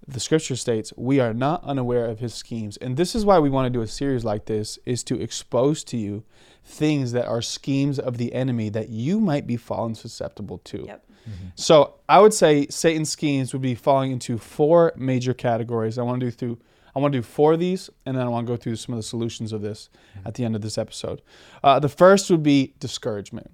The 0.09 0.21
scripture 0.21 0.57
states 0.57 0.93
we 0.97 1.21
are 1.21 1.35
not 1.35 1.65
unaware 1.65 2.07
of 2.07 2.21
his 2.21 2.33
schemes. 2.33 2.77
And 2.77 2.97
this 2.97 3.15
is 3.15 3.25
why 3.25 3.39
we 3.39 3.51
want 3.51 3.67
to 3.67 3.77
do 3.77 3.83
a 3.83 3.89
series 3.89 4.25
like 4.25 4.47
this 4.47 4.79
is 4.87 5.03
to 5.05 5.21
expose 5.21 5.83
to 5.85 5.97
you 5.97 6.25
things 6.65 7.13
that 7.13 7.27
are 7.27 7.43
schemes 7.43 7.99
of 7.99 8.17
the 8.17 8.33
enemy 8.33 8.69
that 8.71 8.89
you 8.89 9.21
might 9.21 9.47
be 9.47 9.57
fallen 9.57 9.95
susceptible 9.95 10.59
to. 10.59 10.85
Yep. 10.87 11.06
So 11.55 11.95
I 12.09 12.21
would 12.21 12.35
say 12.35 12.67
Satan's 12.69 13.11
schemes 13.11 13.53
would 13.53 13.63
be 13.63 13.75
falling 13.75 14.13
into 14.13 14.39
four 14.39 14.93
major 14.97 15.35
categories. 15.35 15.99
I 15.99 16.03
want 16.03 16.21
to 16.21 16.27
do 16.27 16.31
through 16.31 16.59
I 16.95 16.99
want 16.99 17.13
to 17.13 17.19
do 17.19 17.23
four 17.23 17.53
of 17.53 17.61
these, 17.61 17.91
and 18.07 18.17
then 18.17 18.27
I 18.27 18.31
want 18.31 18.47
to 18.47 18.53
go 18.53 18.57
through 18.57 18.77
some 18.77 18.95
of 18.95 18.97
the 18.97 19.03
solutions 19.03 19.53
of 19.53 19.61
this 19.61 19.91
at 20.25 20.33
the 20.33 20.47
end 20.47 20.57
of 20.57 20.63
this 20.63 20.79
episode. 20.79 21.21
Uh, 21.63 21.79
the 21.79 21.91
first 21.91 22.31
would 22.31 22.43
be 22.43 22.73
discouragement. 22.81 23.51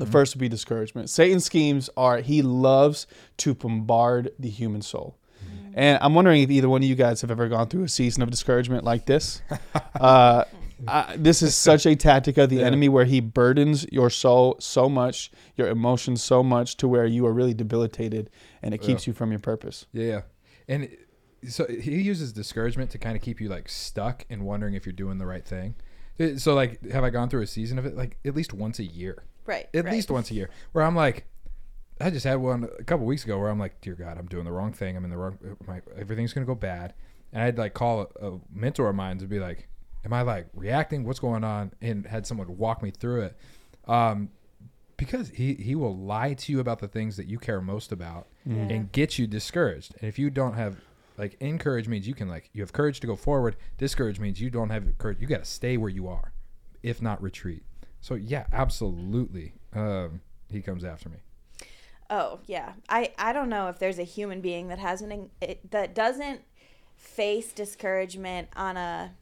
The 0.00 0.06
first 0.06 0.34
would 0.34 0.40
be 0.40 0.48
discouragement. 0.48 1.08
Satan's 1.08 1.44
schemes 1.44 1.88
are 1.96 2.18
he 2.18 2.42
loves 2.42 3.06
to 3.36 3.54
bombard 3.54 4.32
the 4.36 4.48
human 4.48 4.82
soul. 4.82 5.16
And 5.74 5.98
I'm 6.00 6.14
wondering 6.14 6.42
if 6.42 6.50
either 6.50 6.68
one 6.68 6.82
of 6.82 6.88
you 6.88 6.94
guys 6.94 7.20
have 7.20 7.30
ever 7.30 7.48
gone 7.48 7.68
through 7.68 7.84
a 7.84 7.88
season 7.88 8.22
of 8.22 8.30
discouragement 8.30 8.82
like 8.82 9.06
this. 9.06 9.42
uh, 10.00 10.44
I, 10.86 11.16
this 11.16 11.40
is 11.42 11.54
such 11.56 11.86
a 11.86 11.96
tactic 11.96 12.36
of 12.38 12.50
the 12.50 12.56
Yeah. 12.60 12.66
enemy 12.66 12.88
where 12.88 13.04
he 13.06 13.20
burdens 13.20 13.86
your 13.90 14.10
soul 14.10 14.56
so 14.58 14.88
much, 14.88 15.30
your 15.56 15.68
emotions 15.68 16.22
so 16.22 16.42
much, 16.42 16.76
to 16.78 16.88
where 16.88 17.06
you 17.06 17.26
are 17.26 17.32
really 17.32 17.54
debilitated, 17.54 18.30
and 18.62 18.74
it 18.74 18.78
keeps 18.78 19.06
you 19.06 19.12
from 19.12 19.30
your 19.30 19.40
purpose. 19.40 19.86
Yeah, 19.92 20.22
and 20.68 20.88
so 21.48 21.66
he 21.66 22.00
uses 22.02 22.32
discouragement 22.32 22.90
to 22.90 22.98
kind 22.98 23.16
of 23.16 23.22
keep 23.22 23.40
you 23.40 23.48
like 23.48 23.68
stuck 23.68 24.26
and 24.28 24.44
wondering 24.44 24.74
if 24.74 24.84
you're 24.84 24.92
doing 24.92 25.18
the 25.18 25.26
right 25.26 25.44
thing. 25.46 25.74
Uh, 26.20 26.36
So 26.36 26.54
like, 26.54 26.84
have 26.90 27.04
I 27.04 27.10
gone 27.10 27.28
through 27.28 27.42
a 27.42 27.46
season 27.46 27.78
of 27.78 27.86
it? 27.86 27.96
Like 27.96 28.18
at 28.24 28.34
least 28.34 28.52
once 28.52 28.78
a 28.78 28.84
year, 28.84 29.24
Right. 29.46 29.68
at 29.72 29.84
right. 29.84 29.92
least 29.94 30.10
once 30.10 30.30
a 30.30 30.34
year, 30.34 30.50
where 30.72 30.84
I'm 30.84 30.96
like, 30.96 31.26
I 32.00 32.10
just 32.10 32.24
had 32.26 32.36
one 32.36 32.68
a 32.78 32.84
couple 32.84 33.06
weeks 33.06 33.24
ago 33.24 33.38
where 33.38 33.48
I'm 33.48 33.58
like, 33.58 33.80
dear 33.80 33.94
God, 33.94 34.18
I'm 34.18 34.26
doing 34.26 34.44
the 34.44 34.52
wrong 34.52 34.72
thing. 34.72 34.96
I'm 34.96 35.04
in 35.04 35.10
the 35.10 35.16
wrong. 35.16 35.38
My, 35.66 35.80
everything's 35.96 36.32
gonna 36.34 36.44
go 36.46 36.54
bad, 36.54 36.92
and 37.32 37.42
I'd 37.42 37.56
like 37.56 37.72
call 37.72 38.10
a, 38.20 38.26
a 38.32 38.40
mentor 38.52 38.88
of 38.90 38.96
mine 38.96 39.18
to 39.18 39.26
be 39.26 39.38
like, 39.38 39.68
am 40.06 40.12
I 40.14 40.22
like 40.22 40.46
reacting? 40.54 41.04
What's 41.04 41.18
going 41.18 41.44
on? 41.44 41.72
And 41.82 42.06
had 42.06 42.26
someone 42.26 42.56
walk 42.56 42.82
me 42.82 42.90
through 42.90 43.22
it. 43.22 43.36
Um, 43.86 44.30
because 44.96 45.28
he, 45.28 45.54
he 45.54 45.74
will 45.74 45.94
lie 45.94 46.32
to 46.32 46.52
you 46.52 46.58
about 46.60 46.78
the 46.78 46.88
things 46.88 47.18
that 47.18 47.26
you 47.26 47.38
care 47.38 47.60
most 47.60 47.92
about 47.92 48.28
Yeah. 48.46 48.54
and 48.62 48.90
get 48.92 49.18
you 49.18 49.26
discouraged. 49.26 49.94
And 50.00 50.08
if 50.08 50.18
you 50.18 50.30
don't 50.30 50.54
have 50.54 50.76
like 51.18 51.36
encourage 51.40 51.88
means 51.88 52.06
you 52.08 52.14
can 52.14 52.28
like 52.28 52.48
you 52.52 52.62
have 52.62 52.72
courage 52.72 53.00
to 53.00 53.06
go 53.06 53.16
forward. 53.16 53.56
Discourage 53.78 54.18
means 54.20 54.40
you 54.40 54.48
don't 54.48 54.70
have 54.70 54.96
courage. 54.98 55.18
You 55.20 55.26
got 55.26 55.40
to 55.44 55.50
stay 55.50 55.76
where 55.76 55.90
you 55.90 56.08
are, 56.08 56.32
if 56.82 57.02
not 57.02 57.20
retreat. 57.22 57.64
So 58.00 58.14
yeah, 58.14 58.46
absolutely. 58.52 59.52
Um, 59.74 60.20
he 60.50 60.62
comes 60.62 60.84
after 60.84 61.08
me. 61.08 61.16
Oh 62.08 62.38
yeah, 62.46 62.72
I 62.88 63.12
I 63.18 63.32
don't 63.32 63.48
know 63.48 63.68
if 63.68 63.78
there's 63.78 63.98
a 63.98 64.04
human 64.04 64.40
being 64.40 64.68
that 64.68 64.78
hasn't 64.78 65.30
that 65.70 65.94
doesn't 65.94 66.40
face 66.96 67.52
discouragement 67.52 68.48
on 68.56 68.76
a 68.76 69.12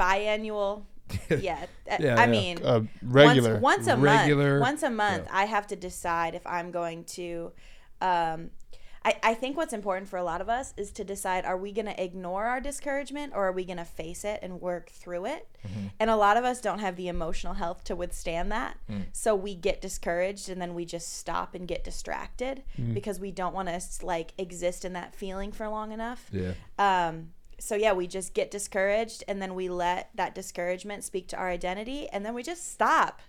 biannual. 0.00 0.84
yeah, 1.30 1.38
Yeah, 1.40 1.66
I 1.88 1.96
yeah. 1.98 2.26
mean, 2.26 2.58
Uh, 2.64 2.82
regular. 3.02 3.58
once, 3.58 3.86
once 3.86 3.86
a 3.88 3.96
Regular- 3.96 4.58
month. 4.60 4.68
Once 4.70 4.82
a 4.84 4.90
month, 4.90 5.26
I 5.32 5.44
have 5.46 5.66
to 5.68 5.76
decide 5.76 6.34
if 6.34 6.46
I'm 6.46 6.70
going 6.70 7.04
to. 7.16 7.52
Um, 8.00 8.50
I, 9.02 9.14
I 9.22 9.34
think 9.34 9.56
what's 9.56 9.72
important 9.72 10.10
for 10.10 10.18
a 10.18 10.22
lot 10.22 10.42
of 10.42 10.50
us 10.50 10.74
is 10.76 10.90
to 10.92 11.04
decide 11.04 11.46
are 11.46 11.56
we 11.56 11.72
going 11.72 11.86
to 11.86 12.02
ignore 12.02 12.44
our 12.44 12.60
discouragement 12.60 13.32
or 13.34 13.46
are 13.48 13.52
we 13.52 13.64
going 13.64 13.78
to 13.78 13.84
face 13.86 14.24
it 14.26 14.40
and 14.42 14.60
work 14.60 14.90
through 14.90 15.24
it? 15.24 15.48
And 15.98 16.10
a 16.10 16.16
lot 16.16 16.36
of 16.36 16.44
us 16.44 16.60
don't 16.60 16.80
have 16.80 16.96
the 16.96 17.08
emotional 17.08 17.54
health 17.54 17.82
to 17.84 17.96
withstand 17.96 18.52
that. 18.52 18.76
So 19.12 19.34
we 19.34 19.54
get 19.54 19.80
discouraged 19.80 20.50
and 20.50 20.60
then 20.60 20.74
we 20.74 20.84
just 20.84 21.16
stop 21.16 21.54
and 21.54 21.66
get 21.66 21.82
distracted 21.82 22.62
because 22.92 23.18
we 23.18 23.30
don't 23.32 23.54
want 23.54 23.68
to 23.70 23.80
like 24.04 24.32
exist 24.36 24.84
in 24.84 24.92
that 24.92 25.14
feeling 25.14 25.50
for 25.50 25.66
long 25.66 25.92
enough. 25.92 26.28
Yeah. 26.30 26.52
Um, 26.78 27.30
so 27.60 27.74
yeah, 27.74 27.92
we 27.92 28.06
just 28.06 28.34
get 28.34 28.50
discouraged 28.50 29.22
and 29.28 29.40
then 29.40 29.54
we 29.54 29.68
let 29.68 30.10
that 30.14 30.34
discouragement 30.34 31.04
speak 31.04 31.28
to 31.28 31.36
our 31.36 31.48
identity 31.48 32.08
and 32.08 32.24
then 32.24 32.34
we 32.34 32.42
just 32.42 32.72
stop 32.72 33.20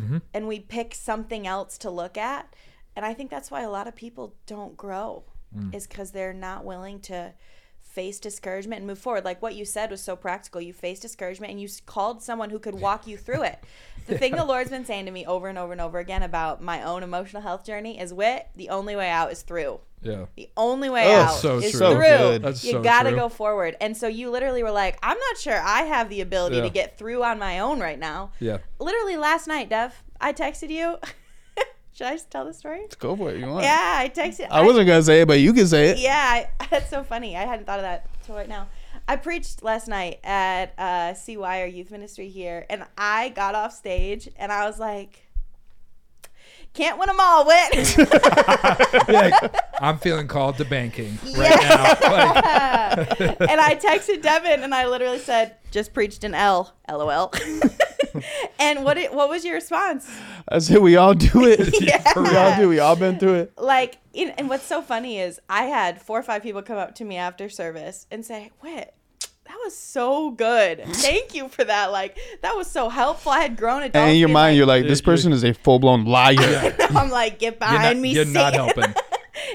mm-hmm. 0.00 0.18
and 0.34 0.48
we 0.48 0.60
pick 0.60 0.94
something 0.94 1.46
else 1.46 1.78
to 1.78 1.90
look 1.90 2.16
at. 2.16 2.54
And 2.96 3.04
I 3.04 3.14
think 3.14 3.30
that's 3.30 3.50
why 3.50 3.62
a 3.62 3.70
lot 3.70 3.86
of 3.86 3.94
people 3.94 4.34
don't 4.46 4.76
grow 4.76 5.24
mm. 5.56 5.72
is 5.74 5.86
because 5.86 6.10
they're 6.10 6.32
not 6.32 6.64
willing 6.64 7.00
to 7.02 7.32
face 7.98 8.20
discouragement 8.20 8.78
and 8.78 8.86
move 8.86 8.98
forward. 9.00 9.24
Like 9.24 9.42
what 9.42 9.56
you 9.56 9.64
said 9.64 9.90
was 9.90 10.00
so 10.00 10.14
practical. 10.14 10.60
You 10.60 10.72
faced 10.72 11.02
discouragement 11.02 11.50
and 11.50 11.60
you 11.60 11.68
called 11.84 12.22
someone 12.22 12.50
who 12.50 12.60
could 12.60 12.76
walk 12.76 13.08
you 13.08 13.16
through 13.16 13.42
it. 13.42 13.58
The 14.06 14.16
thing 14.16 14.36
the 14.36 14.44
Lord's 14.44 14.70
been 14.70 14.86
saying 14.86 15.04
to 15.04 15.10
me 15.10 15.26
over 15.26 15.48
and 15.48 15.58
over 15.58 15.70
and 15.72 15.82
over 15.82 15.98
again 15.98 16.22
about 16.22 16.62
my 16.62 16.82
own 16.82 17.02
emotional 17.02 17.42
health 17.42 17.62
journey 17.66 18.00
is 18.00 18.14
wit, 18.14 18.46
the 18.56 18.70
only 18.70 18.96
way 18.96 19.10
out 19.10 19.30
is 19.32 19.42
through. 19.42 19.80
Yeah. 20.00 20.24
The 20.34 20.48
only 20.56 20.88
way 20.88 21.14
Oh, 21.14 21.20
out 21.24 21.34
so 21.34 21.58
is 21.58 21.72
true. 21.72 21.92
Through. 21.94 22.48
you 22.48 22.54
so 22.72 22.82
gotta 22.82 23.10
true. 23.10 23.18
go 23.18 23.28
forward. 23.28 23.76
And 23.82 23.94
so 23.94 24.06
you 24.08 24.30
literally 24.30 24.62
were 24.62 24.70
like, 24.70 24.96
I'm 25.02 25.18
not 25.18 25.36
sure 25.38 25.60
I 25.60 25.82
have 25.82 26.08
the 26.08 26.22
ability 26.22 26.56
Yeah. 26.56 26.62
to 26.62 26.70
get 26.70 26.96
through 26.96 27.22
on 27.22 27.38
my 27.38 27.58
own 27.58 27.80
right 27.80 27.98
now. 27.98 28.30
Yeah. 28.40 28.58
Literally 28.78 29.18
last 29.18 29.46
night, 29.46 29.68
Dev, 29.68 29.92
I 30.20 30.32
texted 30.32 30.70
you. 30.70 30.96
Should 31.98 32.06
I 32.06 32.12
just 32.12 32.30
tell 32.30 32.44
the 32.44 32.54
story? 32.54 32.82
Let's 32.82 32.94
Go 32.94 33.16
for 33.16 33.30
it. 33.32 33.40
You 33.40 33.46
want? 33.46 33.64
Yeah, 33.64 33.96
I 33.96 34.08
texted. 34.08 34.46
I 34.52 34.62
wasn't 34.62 34.86
gonna 34.86 35.02
say 35.02 35.22
it, 35.22 35.26
but 35.26 35.40
you 35.40 35.52
can 35.52 35.66
say 35.66 35.88
it. 35.88 35.98
Yeah, 35.98 36.16
I, 36.16 36.48
that's 36.70 36.88
so 36.90 37.02
funny. 37.02 37.36
I 37.36 37.44
hadn't 37.44 37.66
thought 37.66 37.80
of 37.80 37.82
that 37.82 38.06
till 38.22 38.36
right 38.36 38.48
now. 38.48 38.68
I 39.08 39.16
preached 39.16 39.64
last 39.64 39.88
night 39.88 40.20
at 40.22 40.78
uh, 40.78 41.14
CY, 41.14 41.60
our 41.60 41.66
youth 41.66 41.90
ministry 41.90 42.28
here, 42.28 42.66
and 42.70 42.84
I 42.96 43.30
got 43.30 43.56
off 43.56 43.72
stage 43.74 44.28
and 44.36 44.52
I 44.52 44.64
was 44.64 44.78
like, 44.78 45.26
"Can't 46.72 47.00
win 47.00 47.08
them 47.08 47.16
all, 47.18 47.44
win." 47.44 47.68
I'm 49.80 49.98
feeling 49.98 50.28
called 50.28 50.56
to 50.58 50.64
banking 50.64 51.18
right 51.36 51.60
now. 51.60 51.82
Like, 51.82 53.40
and 53.40 53.60
I 53.60 53.74
texted 53.74 54.22
Devon 54.22 54.62
and 54.62 54.72
I 54.72 54.86
literally 54.86 55.18
said, 55.18 55.56
"Just 55.72 55.92
preached 55.92 56.22
an 56.22 56.36
L, 56.36 56.72
lol." 56.88 57.32
and 58.58 58.84
what 58.84 58.96
it, 58.98 59.12
what 59.12 59.28
was 59.28 59.44
your 59.44 59.54
response? 59.54 60.08
I 60.48 60.58
said 60.58 60.78
we 60.78 60.96
all 60.96 61.14
do 61.14 61.46
it. 61.46 61.74
Yeah. 61.80 62.02
we 62.16 62.36
all 62.36 62.56
do. 62.56 62.68
We 62.68 62.78
all 62.80 62.96
been 62.96 63.18
through 63.18 63.34
it. 63.34 63.52
Like, 63.56 63.98
in, 64.12 64.30
and 64.30 64.48
what's 64.48 64.64
so 64.64 64.82
funny 64.82 65.18
is 65.18 65.40
I 65.48 65.64
had 65.64 66.00
four 66.02 66.18
or 66.18 66.22
five 66.22 66.42
people 66.42 66.62
come 66.62 66.76
up 66.76 66.94
to 66.96 67.04
me 67.04 67.16
after 67.16 67.48
service 67.48 68.06
and 68.10 68.24
say, 68.24 68.50
"Wait, 68.62 68.86
that 69.20 69.56
was 69.64 69.76
so 69.76 70.30
good. 70.30 70.84
Thank 70.86 71.34
you 71.34 71.48
for 71.48 71.64
that. 71.64 71.86
Like, 71.92 72.18
that 72.42 72.56
was 72.56 72.66
so 72.66 72.88
helpful. 72.88 73.32
I 73.32 73.40
had 73.40 73.56
grown 73.56 73.82
adults." 73.82 73.96
And 73.96 74.10
in 74.10 74.18
your 74.18 74.28
mind, 74.28 74.52
like- 74.52 74.56
you're 74.58 74.66
like, 74.66 74.84
this 74.84 75.00
person 75.00 75.32
is 75.32 75.44
a 75.44 75.54
full 75.54 75.78
blown 75.78 76.04
liar. 76.04 76.74
I'm 76.90 77.10
like, 77.10 77.38
get 77.38 77.54
you're 77.54 77.58
behind 77.58 77.98
not, 77.98 78.02
me, 78.02 78.12
you're 78.12 78.24
not 78.24 78.54
helping. 78.54 78.94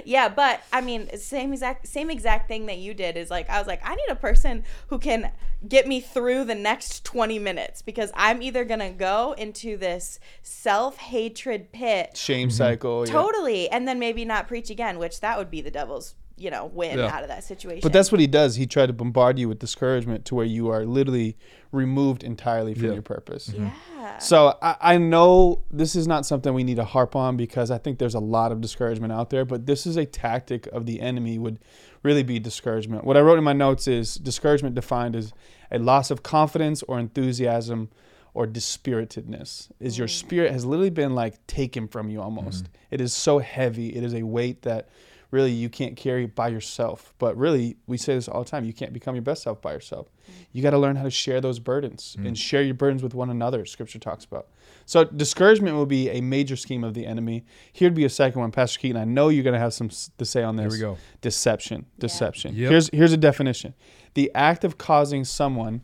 Yeah, 0.06 0.30
but 0.30 0.62
I 0.72 0.82
mean, 0.82 1.10
same 1.18 1.54
exact 1.54 1.88
same 1.88 2.10
exact 2.10 2.48
thing 2.48 2.66
that 2.68 2.78
you 2.78 2.94
did 2.94 3.18
is 3.18 3.30
like 3.30 3.50
I 3.50 3.60
was 3.60 3.68
like, 3.68 3.82
I 3.84 3.96
need 3.96 4.10
a 4.10 4.16
person 4.16 4.64
who 4.88 5.00
can 5.00 5.32
get 5.68 5.88
me 5.88 6.02
through 6.02 6.44
the 6.44 6.56
next 6.56 7.06
20 7.06 7.40
minutes 7.40 7.82
because 7.82 8.12
I'm 8.16 8.42
either 8.42 8.66
going 8.66 8.82
to 8.82 8.90
go 8.90 9.34
into 9.38 9.78
this 9.78 10.20
self-hatred 10.42 11.72
pit 11.72 12.18
Shame 12.18 12.50
mm-hmm. 12.50 12.56
cycle. 12.56 13.08
yeah. 13.08 13.14
totally 13.14 13.70
and 13.70 13.88
then 13.88 14.00
maybe 14.00 14.26
not 14.26 14.48
preach 14.48 14.70
again, 14.70 15.00
which 15.00 15.22
that 15.22 15.38
would 15.38 15.50
be 15.50 15.62
the 15.62 15.72
devil's, 15.72 16.16
you 16.36 16.50
know, 16.50 16.66
win 16.74 16.98
Yeah. 16.98 17.16
out 17.16 17.22
of 17.22 17.30
that 17.30 17.44
situation. 17.44 17.82
But 17.84 17.94
that's 17.94 18.12
what 18.12 18.20
he 18.20 18.28
does. 18.28 18.56
He 18.56 18.66
tried 18.66 18.88
to 18.88 18.94
bombard 18.94 19.38
you 19.38 19.48
with 19.48 19.60
discouragement 19.60 20.26
to 20.26 20.36
where 20.36 20.46
you 20.46 20.70
are 20.70 20.86
literally 20.86 21.38
removed 21.72 22.24
entirely 22.24 22.74
from 22.74 22.86
Yeah. 22.86 22.94
your 22.94 23.02
purpose. 23.02 23.50
yeah. 23.54 23.70
Mm-hmm. 23.70 24.20
So 24.20 24.58
I, 24.62 24.76
I 24.82 24.98
know 24.98 25.62
this 25.72 25.96
is 25.96 26.08
not 26.08 26.26
something 26.26 26.54
we 26.54 26.64
need 26.64 26.78
to 26.78 26.86
harp 26.86 27.16
on 27.16 27.38
because 27.38 27.72
I 27.72 27.78
think 27.78 28.00
there's 28.00 28.16
a 28.16 28.20
lot 28.20 28.52
of 28.52 28.62
discouragement 28.62 29.14
out 29.14 29.30
there, 29.30 29.46
but 29.46 29.66
this 29.66 29.86
is 29.86 29.96
a 29.96 30.06
tactic 30.06 30.68
of 30.68 30.86
the 30.86 31.02
enemy 31.02 31.38
would 31.38 31.60
really 32.04 32.24
be 32.24 32.40
discouragement. 32.40 33.06
What 33.06 33.16
I 33.16 33.22
wrote 33.22 33.38
in 33.38 33.44
my 33.44 33.54
notes 33.54 33.88
is 33.88 34.16
discouragement 34.16 34.76
defined 34.76 35.16
as 35.16 35.34
a 35.72 35.80
loss 35.80 36.12
of 36.12 36.24
confidence 36.24 36.84
or 36.84 37.00
enthusiasm 37.00 37.90
or 38.34 38.48
dispiritedness. 38.48 39.70
Is 39.80 39.98
your 39.98 40.08
mm. 40.08 40.12
spirit 40.12 40.52
has 40.52 40.66
literally 40.66 40.90
been 40.90 41.16
like 41.16 41.46
taken 41.48 41.88
from 41.88 42.10
you 42.10 42.22
almost. 42.22 42.66
Mm-hmm. 42.66 42.74
It 42.92 43.02
is 43.02 43.14
so 43.14 43.40
heavy. 43.40 43.96
It 43.96 44.04
is 44.04 44.14
a 44.14 44.24
weight 44.24 44.64
that 44.64 44.90
really 45.34 45.52
you 45.52 45.68
can't 45.68 45.98
carry 45.98 46.28
by 46.28 46.48
yourself. 46.48 47.14
But 47.18 47.36
really, 47.36 47.76
we 47.88 47.98
say 47.98 48.14
this 48.14 48.28
all 48.28 48.44
the 48.44 48.50
time, 48.50 48.64
you 48.64 48.72
can't 48.72 48.94
become 48.94 49.16
your 49.16 49.24
best 49.24 49.42
self 49.42 49.62
by 49.62 49.74
yourself. 49.74 50.08
You 50.52 50.62
got 50.62 50.70
to 50.70 50.78
learn 50.78 50.96
how 50.96 51.04
to 51.04 51.10
share 51.10 51.42
those 51.42 51.60
burdens 51.60 52.16
mm. 52.18 52.28
and 52.28 52.38
share 52.38 52.62
your 52.62 52.76
burdens 52.76 53.02
with 53.02 53.16
one 53.16 53.32
another, 53.32 53.66
scripture 53.66 54.00
talks 54.00 54.24
about. 54.24 54.48
So 54.86 55.04
discouragement 55.04 55.76
will 55.76 55.88
be 55.88 56.10
a 56.10 56.22
major 56.22 56.56
scheme 56.56 56.84
of 56.84 56.94
the 56.94 57.06
enemy. 57.06 57.46
Here'd 57.74 57.96
be 57.96 58.06
a 58.06 58.10
second 58.10 58.40
one, 58.40 58.52
Pastor 58.52 58.80
Keaton. 58.80 59.02
I 59.02 59.06
know 59.06 59.30
you're 59.30 59.44
going 59.44 59.56
to 59.56 59.60
have 59.60 59.74
some 59.74 59.90
to 59.90 60.26
say 60.26 60.44
on 60.44 60.56
this. 60.56 60.76
Here 60.76 60.90
we 60.90 60.96
go. 60.96 61.00
Deception. 61.22 61.88
Deception. 62.00 62.56
Yep. 62.56 62.70
Here's 62.70 62.90
here's 62.90 63.14
a 63.14 63.18
definition. 63.18 63.74
The 64.14 64.32
act 64.36 64.64
of 64.64 64.78
causing 64.78 65.26
someone 65.26 65.82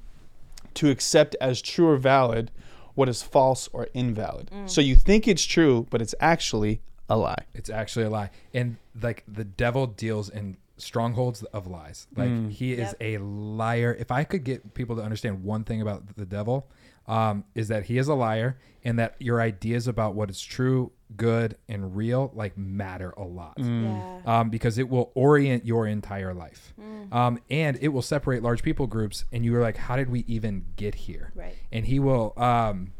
to 0.75 0.91
accept 0.91 1.35
as 1.41 1.61
true 1.61 1.89
or 1.89 1.97
valid 1.97 2.51
what 2.93 3.09
is 3.09 3.23
false 3.23 3.67
or 3.73 3.87
invalid. 3.93 4.51
Mm. 4.51 4.69
So 4.69 4.81
you 4.81 4.95
think 4.95 5.27
it's 5.27 5.43
true, 5.43 5.87
but 5.89 6.01
it's 6.01 6.13
actually 6.19 6.81
a 7.09 7.17
lie. 7.17 7.45
It's 7.53 7.69
actually 7.69 8.05
a 8.05 8.09
lie. 8.09 8.29
And 8.53 8.77
like 9.01 9.23
the 9.27 9.43
devil 9.45 9.87
deals 9.87 10.29
in 10.29 10.57
strongholds 10.77 11.43
of 11.43 11.67
lies. 11.67 12.07
Like 12.15 12.29
Mm. 12.29 12.51
he 12.51 12.73
is 12.73 12.95
Yep. 12.99 13.01
a 13.01 13.17
liar. 13.17 13.95
If 13.99 14.11
I 14.11 14.23
could 14.23 14.43
get 14.45 14.73
people 14.73 14.95
to 14.95 15.01
understand 15.01 15.43
one 15.43 15.63
thing 15.65 15.81
about 15.81 16.15
the 16.15 16.25
devil, 16.25 16.67
um, 17.07 17.43
is 17.55 17.67
that 17.69 17.85
he 17.85 17.97
is 17.97 18.07
a 18.07 18.13
liar 18.13 18.57
and 18.85 18.97
that 18.99 19.15
your 19.19 19.41
ideas 19.41 19.87
about 19.87 20.15
what 20.15 20.29
is 20.29 20.39
true, 20.41 20.91
good, 21.17 21.57
and 21.67 21.95
real 21.97 22.31
like 22.33 22.57
matter 22.57 23.09
a 23.17 23.23
lot. 23.23 23.55
yeah. 23.57 24.19
Um, 24.25 24.49
because 24.49 24.77
it 24.77 24.87
will 24.89 25.11
orient 25.15 25.65
your 25.65 25.85
entire 25.87 26.33
life. 26.33 26.73
Um, 27.11 27.39
and 27.49 27.77
it 27.81 27.89
will 27.89 28.03
separate 28.03 28.41
large 28.43 28.61
people 28.63 28.85
groups. 28.87 29.25
And 29.33 29.43
you 29.43 29.55
are 29.57 29.61
like, 29.61 29.75
how 29.77 29.95
did 29.97 30.09
we 30.09 30.23
even 30.27 30.65
get 30.77 30.93
here? 30.95 31.33
Right. 31.35 31.55
And 31.73 31.87
he 31.87 31.99
will, 31.99 32.33
um, 32.37 32.91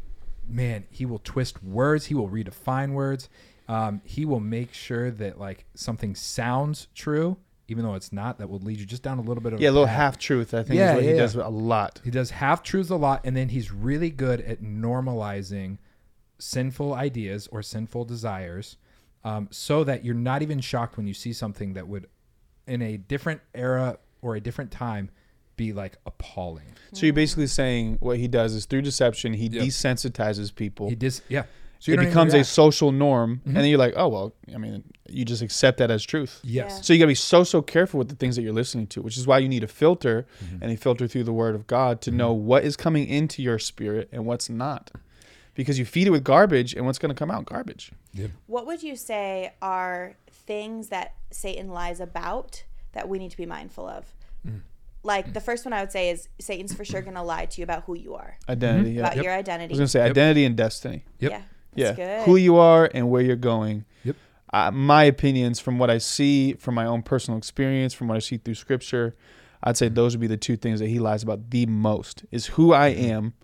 man, 0.48 0.84
he 0.90 1.06
will 1.06 1.20
twist 1.20 1.62
words. 1.62 2.06
He 2.06 2.14
will 2.14 2.28
redefine 2.28 2.92
words. 2.92 3.28
Um, 3.70 4.00
he 4.04 4.24
will 4.24 4.40
make 4.40 4.72
sure 4.74 5.10
that 5.12 5.38
like 5.38 5.64
something 5.74 6.14
sounds 6.16 6.88
true, 6.94 7.36
even 7.68 7.84
though 7.84 7.94
it's 7.94 8.12
not. 8.12 8.38
That 8.38 8.48
will 8.50 8.58
lead 8.58 8.78
you 8.80 8.86
just 8.86 9.02
down 9.02 9.18
a 9.18 9.22
little 9.22 9.42
bit 9.42 9.52
of 9.52 9.60
Yeah, 9.60 9.70
a 9.70 9.72
little 9.72 9.86
half 9.86 10.18
truth, 10.18 10.54
I 10.54 10.62
think 10.64 10.76
Yeah, 10.78 10.90
is 10.90 10.94
what 10.96 11.04
yeah, 11.04 11.10
he 11.10 11.14
yeah. 11.16 11.20
does 11.22 11.34
a 11.36 11.48
lot. 11.48 12.00
He 12.02 12.10
does 12.10 12.30
half 12.30 12.62
truths 12.64 12.90
a 12.90 12.96
lot, 12.96 13.20
and 13.24 13.36
then 13.36 13.48
he's 13.50 13.70
really 13.70 14.10
good 14.10 14.40
at 14.40 14.60
normalizing 14.60 15.78
sinful 16.38 16.94
ideas 16.94 17.48
or 17.52 17.62
sinful 17.62 18.06
desires, 18.06 18.76
um, 19.24 19.46
so 19.50 19.84
that 19.84 20.04
you're 20.04 20.14
not 20.14 20.42
even 20.42 20.60
shocked 20.60 20.96
when 20.96 21.06
you 21.06 21.14
see 21.14 21.32
something 21.32 21.74
that 21.74 21.86
would, 21.86 22.06
in 22.66 22.82
a 22.82 22.96
different 22.96 23.40
era 23.54 23.98
or 24.22 24.34
a 24.36 24.40
different 24.40 24.70
time, 24.70 25.10
be 25.56 25.72
like 25.74 25.96
appalling. 26.06 26.74
So 26.92 27.04
you're 27.06 27.12
basically 27.14 27.46
saying 27.46 27.98
what 28.00 28.16
he 28.18 28.26
does 28.28 28.54
is 28.54 28.64
through 28.64 28.82
deception, 28.82 29.34
he 29.34 29.46
Yep. 29.46 29.64
desensitizes 29.66 30.54
people. 30.54 30.88
He 30.88 30.94
dis, 30.96 31.20
yeah. 31.28 31.44
So 31.80 31.92
it 31.92 31.98
becomes 31.98 32.34
a 32.34 32.44
social 32.44 32.92
norm, 32.92 33.40
and 33.44 33.56
then 33.56 33.64
you're 33.64 33.78
like, 33.78 33.94
oh 33.96 34.08
well, 34.08 34.34
I 34.54 34.58
mean, 34.58 34.84
you 35.08 35.24
just 35.24 35.42
accept 35.42 35.78
that 35.78 35.90
as 35.90 36.04
truth. 36.04 36.38
yes. 36.44 36.72
Yeah. 36.76 36.80
So 36.82 36.92
you 36.92 36.98
got 36.98 37.04
to 37.04 37.08
be 37.08 37.14
so 37.14 37.42
so 37.42 37.62
careful 37.62 37.98
with 37.98 38.08
the 38.08 38.14
things 38.14 38.36
that 38.36 38.42
you're 38.42 38.52
listening 38.52 38.86
to, 38.88 39.02
which 39.02 39.16
is 39.16 39.26
why 39.26 39.38
you 39.38 39.48
need 39.48 39.64
a 39.64 39.68
filter 39.68 40.26
and 40.60 40.70
a 40.70 40.76
filter 40.76 41.08
through 41.08 41.24
the 41.24 41.32
Word 41.32 41.54
of 41.54 41.66
God 41.66 42.00
to 42.02 42.10
know 42.10 42.32
what 42.32 42.64
is 42.64 42.76
coming 42.76 43.08
into 43.08 43.42
your 43.42 43.58
spirit 43.58 44.08
and 44.12 44.26
what's 44.26 44.48
not, 44.50 44.90
because 45.54 45.78
you 45.78 45.84
feed 45.86 46.06
it 46.06 46.10
with 46.10 46.22
garbage, 46.22 46.74
and 46.74 46.84
what's 46.86 46.98
going 46.98 47.08
to 47.08 47.18
come 47.18 47.30
out 47.30 47.46
garbage. 47.46 47.92
What 48.46 48.66
would 48.66 48.82
you 48.82 48.94
say 48.94 49.54
are 49.62 50.16
things 50.30 50.88
that 50.88 51.14
Satan 51.30 51.68
lies 51.70 51.98
about 51.98 52.62
that 52.92 53.08
we 53.08 53.18
need 53.18 53.30
to 53.30 53.36
be 53.38 53.46
mindful 53.46 53.88
of? 53.88 54.04
Mm. 54.46 54.60
Like 55.02 55.32
the 55.32 55.40
first 55.40 55.64
one 55.64 55.72
I 55.72 55.80
would 55.80 55.92
say 55.92 56.10
is 56.10 56.28
Satan's 56.38 56.74
for 56.74 56.84
sure 56.84 57.00
going 57.00 57.14
to 57.14 57.22
lie 57.22 57.46
to 57.46 57.60
you 57.60 57.64
about 57.64 57.84
who 57.84 57.96
you 57.96 58.14
are, 58.16 58.36
Identity. 58.50 58.92
Yeah. 58.92 59.00
about 59.00 59.18
I 59.18 59.22
your 59.22 59.32
identity. 59.32 59.72
I 59.72 59.72
was 59.72 59.78
going 59.78 59.86
to 59.86 59.90
say 59.90 60.00
Yep. 60.00 60.10
identity 60.10 60.44
and 60.44 60.56
destiny. 60.56 61.04
Yep. 61.20 61.30
Yeah. 61.30 61.42
Yeah. 61.74 61.92
Good. 61.92 62.22
Who 62.22 62.36
you 62.36 62.56
are 62.56 62.90
and 62.92 63.10
where 63.10 63.22
you're 63.22 63.36
going. 63.36 63.84
Yep. 64.04 64.16
Uh, 64.52 64.70
my 64.70 65.04
opinions 65.04 65.60
from 65.60 65.78
what 65.78 65.90
I 65.90 65.98
see, 65.98 66.54
from 66.54 66.74
my 66.74 66.84
own 66.86 67.02
personal 67.02 67.38
experience, 67.38 67.94
from 67.94 68.08
what 68.08 68.16
I 68.16 68.20
see 68.20 68.36
through 68.38 68.54
Scripture, 68.54 69.14
I'd 69.62 69.76
say 69.76 69.88
those 69.88 70.14
would 70.14 70.20
be 70.20 70.26
the 70.26 70.36
two 70.36 70.56
things 70.56 70.80
that 70.80 70.88
he 70.88 70.98
lies 70.98 71.22
about 71.22 71.50
the 71.50 71.66
most: 71.66 72.24
is 72.30 72.46
who 72.46 72.72
I 72.72 72.88
am. 72.88 73.34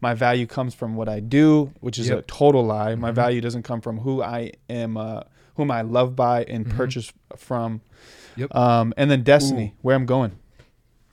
My 0.00 0.14
value 0.14 0.46
comes 0.46 0.74
from 0.74 0.94
what 0.94 1.08
I 1.08 1.20
do, 1.20 1.72
which 1.80 1.98
is 1.98 2.10
a 2.10 2.22
total 2.22 2.64
lie. 2.64 2.94
My 2.96 3.12
value 3.12 3.40
doesn't 3.40 3.62
come 3.62 3.80
from 3.80 3.98
who 3.98 4.22
I 4.22 4.52
am, 4.68 4.96
uh, 4.96 5.22
whom 5.54 5.70
I 5.70 5.82
love 5.82 6.14
by 6.14 6.44
and 6.44 6.68
purchase 6.70 7.12
from. 7.36 7.80
Yep. 8.36 8.54
Um, 8.54 8.92
and 8.98 9.10
then 9.10 9.22
destiny, 9.22 9.74
where 9.80 9.96
I'm 9.96 10.04
going. 10.04 10.38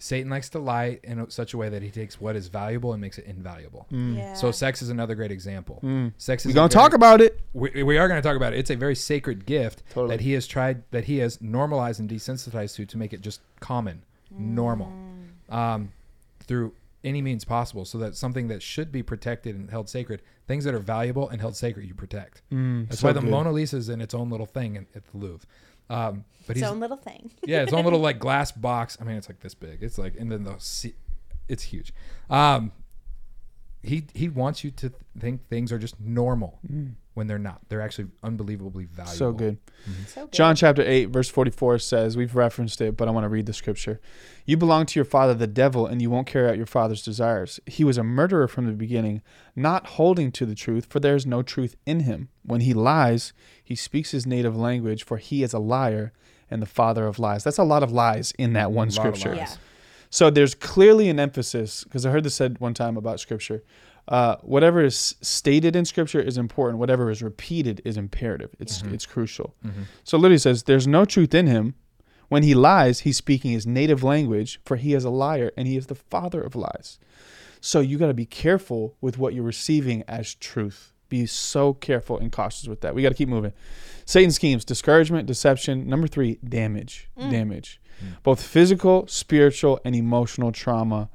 Satan 0.03 0.29
likes 0.29 0.49
to 0.49 0.59
lie 0.59 0.99
in 1.01 1.29
such 1.29 1.53
a 1.53 1.57
way 1.57 1.69
that 1.69 1.81
he 1.81 1.89
takes 1.89 2.19
what 2.19 2.35
is 2.35 2.49
valuable 2.49 2.91
and 2.91 2.99
makes 2.99 3.17
it 3.17 3.25
invaluable. 3.25 3.87
Mm. 3.89 4.17
Yeah. 4.17 4.33
So 4.33 4.51
sex 4.51 4.81
is 4.81 4.89
another 4.89 5.15
great 5.15 5.31
example. 5.31 5.79
Mm. 5.81 6.11
Sex 6.17 6.45
is 6.45 6.49
We're 6.49 6.55
gonna 6.55 6.67
very- 6.67 6.83
talk 6.83 6.93
about 6.93 7.21
it. 7.21 7.39
we, 7.53 7.83
we 7.83 7.97
are 7.97 8.09
going 8.09 8.21
to 8.21 8.27
talk 8.27 8.35
about 8.35 8.51
it. 8.51 8.59
It's 8.59 8.69
a 8.69 8.75
very 8.75 8.95
sacred 8.95 9.45
gift 9.45 9.81
Totally. 9.91 10.17
that 10.17 10.21
he 10.21 10.33
has 10.33 10.45
tried, 10.45 10.83
that 10.91 11.05
he 11.05 11.19
has 11.19 11.39
normalized 11.41 12.01
and 12.01 12.09
desensitized 12.09 12.75
to, 12.75 12.85
to 12.85 12.97
make 12.97 13.13
it 13.13 13.21
just 13.21 13.39
common, 13.61 14.03
mm. 14.33 14.39
normal, 14.39 14.91
um, 15.47 15.93
through 16.41 16.73
any 17.05 17.21
means 17.21 17.45
possible. 17.45 17.85
So 17.85 17.97
that 17.99 18.17
something 18.17 18.49
that 18.49 18.61
should 18.61 18.91
be 18.91 19.03
protected 19.03 19.55
and 19.55 19.69
held 19.69 19.87
sacred, 19.87 20.21
things 20.49 20.65
that 20.65 20.73
are 20.73 20.79
valuable 20.79 21.29
and 21.29 21.39
held 21.39 21.55
sacred, 21.55 21.87
you 21.87 21.93
protect. 21.93 22.41
That's 22.51 22.99
so 22.99 23.07
why 23.07 23.13
the 23.13 23.21
good. 23.21 23.29
Mona 23.29 23.53
Lisa 23.53 23.77
is 23.77 23.87
in 23.87 24.01
its 24.01 24.13
own 24.13 24.29
little 24.29 24.47
thing 24.47 24.75
in, 24.75 24.85
at 24.95 25.07
the 25.11 25.17
Louvre. 25.17 25.47
Um, 25.89 26.25
but 26.47 26.55
his 26.55 26.63
own 26.63 26.79
little 26.79 26.97
thing. 26.97 27.31
yeah, 27.43 27.63
its 27.63 27.73
own 27.73 27.83
little 27.83 27.99
like 27.99 28.19
glass 28.19 28.51
box. 28.51 28.97
I 28.99 29.03
mean, 29.03 29.15
it's 29.15 29.29
like 29.29 29.39
this 29.39 29.53
big. 29.53 29.81
It's 29.81 29.97
like, 29.97 30.15
and 30.17 30.31
then 30.31 30.43
the 30.43 30.93
it's 31.47 31.63
huge. 31.63 31.93
Um, 32.29 32.71
he 33.83 34.05
he 34.13 34.29
wants 34.29 34.63
you 34.63 34.71
to 34.71 34.91
think 35.19 35.47
things 35.49 35.71
are 35.71 35.77
just 35.77 35.99
normal 35.99 36.59
mm. 36.69 36.93
when 37.13 37.27
they're 37.27 37.37
not. 37.37 37.59
They're 37.67 37.81
actually 37.81 38.07
unbelievably 38.23 38.85
valuable. 38.85 39.17
So 39.17 39.31
good. 39.33 39.57
Mm-hmm. 39.83 40.03
So 40.05 40.21
good. 40.21 40.31
John 40.31 40.55
chapter 40.55 40.81
8, 40.81 41.05
verse 41.05 41.29
44 41.29 41.79
says, 41.79 42.15
We've 42.15 42.33
referenced 42.33 42.79
it, 42.79 42.95
but 42.95 43.09
I 43.09 43.11
want 43.11 43.25
to 43.25 43.29
read 43.29 43.45
the 43.45 43.53
scripture. 43.53 43.99
You 44.45 44.55
belong 44.55 44.85
to 44.87 44.97
your 44.97 45.05
father, 45.05 45.33
the 45.33 45.47
devil, 45.47 45.85
and 45.85 46.01
you 46.01 46.09
won't 46.09 46.27
carry 46.27 46.49
out 46.49 46.57
your 46.57 46.65
father's 46.65 47.03
desires. 47.03 47.59
He 47.65 47.83
was 47.83 47.97
a 47.97 48.03
murderer 48.03 48.47
from 48.47 48.65
the 48.65 48.71
beginning, 48.71 49.21
not 49.55 49.85
holding 49.87 50.31
to 50.31 50.45
the 50.45 50.55
truth, 50.55 50.87
for 50.89 51.01
there 51.01 51.15
is 51.15 51.25
no 51.25 51.43
truth 51.43 51.75
in 51.85 52.01
him. 52.01 52.29
When 52.43 52.61
he 52.61 52.73
lies, 52.73 53.33
he 53.61 53.75
speaks 53.75 54.11
his 54.11 54.25
native 54.25 54.55
language, 54.55 55.03
for 55.03 55.17
he 55.17 55.43
is 55.43 55.53
a 55.53 55.59
liar 55.59 56.13
and 56.49 56.61
the 56.61 56.67
father 56.67 57.05
of 57.05 57.19
lies. 57.19 57.43
That's 57.43 57.57
a 57.57 57.63
lot 57.63 57.83
of 57.83 57.91
lies 57.91 58.31
in 58.37 58.53
that 58.53 58.71
one 58.71 58.87
A 58.87 58.91
lot 58.91 59.07
of 59.07 59.17
scripture. 59.17 59.35
lies. 59.35 59.51
Yeah. 59.51 59.57
So 60.13 60.29
there's 60.29 60.53
clearly 60.53 61.09
an 61.09 61.19
emphasis, 61.19 61.83
because 61.83 62.05
I 62.05 62.11
heard 62.11 62.23
this 62.23 62.35
said 62.35 62.59
one 62.59 62.75
time 62.75 62.97
about 62.97 63.19
scripture. 63.19 63.63
Uh, 64.07 64.35
whatever 64.43 64.83
is 64.83 65.15
stated 65.21 65.75
in 65.75 65.85
scripture 65.85 66.21
is 66.21 66.37
important. 66.37 66.77
Whatever 66.77 67.09
is 67.09 67.23
repeated 67.23 67.81
is 67.83 67.97
imperative. 67.97 68.51
It's 68.59 68.83
mm-hmm. 68.83 68.93
it's 68.93 69.07
crucial. 69.07 69.55
Mm-hmm. 69.65 69.81
So 70.03 70.17
it 70.17 70.21
literally 70.21 70.37
says, 70.37 70.63
"There's 70.63 70.85
no 70.85 71.03
truth 71.03 71.33
in 71.33 71.47
him. 71.47 71.73
When 72.27 72.43
he 72.43 72.53
lies, 72.53 72.99
he's 72.99 73.17
speaking 73.17 73.53
his 73.53 73.65
native 73.65 74.03
language, 74.03 74.59
for 74.65 74.77
he 74.77 74.93
is 74.93 75.03
a 75.03 75.09
liar 75.09 75.51
and 75.57 75.67
he 75.67 75.77
is 75.77 75.87
the 75.87 75.95
father 75.95 76.43
of 76.43 76.55
lies." 76.55 76.99
So 77.59 77.79
you 77.79 77.97
got 77.97 78.07
to 78.07 78.13
be 78.13 78.27
careful 78.27 78.95
with 79.01 79.17
what 79.17 79.33
you're 79.33 79.43
receiving 79.43 80.03
as 80.07 80.35
truth. 80.35 80.93
Be 81.09 81.25
so 81.25 81.73
careful 81.73 82.19
and 82.19 82.31
cautious 82.31 82.67
with 82.67 82.81
that. 82.81 82.93
We 82.93 83.01
got 83.01 83.09
to 83.09 83.15
keep 83.15 83.29
moving. 83.29 83.53
Satan 84.05 84.29
schemes: 84.29 84.63
discouragement, 84.63 85.25
deception. 85.25 85.87
Number 85.87 86.07
three, 86.07 86.37
damage. 86.47 87.09
Mm. 87.17 87.31
Damage, 87.31 87.81
both 88.23 88.41
physical, 88.41 89.07
spiritual, 89.07 89.79
and 89.85 89.95
emotional 89.95 90.51
trauma. 90.51 91.09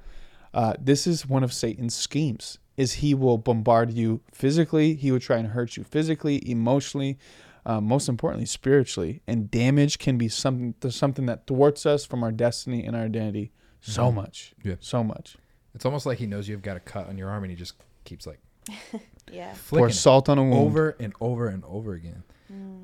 Uh, 0.54 0.75
this 0.78 1.07
is 1.07 1.26
one 1.26 1.42
of 1.45 1.52
Satan's 1.52 1.95
schemes. 1.95 2.59
Is 2.76 2.95
he 2.95 3.12
will 3.14 3.38
bombard 3.38 3.92
you 3.92 4.21
physically. 4.33 4.95
He 4.95 5.11
will 5.11 5.18
try 5.21 5.37
and 5.38 5.49
hurt 5.49 5.76
you 5.76 5.83
physically, 5.85 6.49
emotionally, 6.49 7.18
uh, 7.66 7.80
most 7.80 8.09
importantly, 8.09 8.47
spiritually. 8.47 9.21
And 9.26 9.50
damage 9.50 9.99
can 9.99 10.16
be 10.16 10.28
something 10.28 10.75
something 10.90 11.26
that 11.26 11.47
thwarts 11.47 11.85
us 11.87 12.04
from 12.07 12.23
our 12.23 12.30
destiny 12.33 12.85
and 12.85 12.95
our 12.95 13.02
identity 13.04 13.50
so 13.80 14.11
much. 14.12 14.54
Yeah. 14.64 14.76
so 14.80 15.02
much. 15.04 15.37
It's 15.75 15.85
almost 15.85 16.07
like 16.07 16.18
he 16.18 16.26
knows 16.26 16.49
you've 16.49 16.62
got 16.62 16.76
a 16.76 16.80
cut 16.80 17.09
on 17.09 17.18
your 17.18 17.28
arm 17.30 17.42
and 17.45 17.50
he 17.50 17.57
just 17.57 17.75
keeps 18.04 18.26
like 18.26 18.40
Yeah. 19.33 19.52
flicking 19.54 19.83
Pour 19.87 19.90
salt 19.90 20.28
on 20.28 20.38
a 20.38 20.42
wound. 20.45 20.54
over 20.68 20.97
and 21.00 21.12
over 21.21 21.49
and 21.49 21.64
over 21.64 21.95
again. 21.95 22.23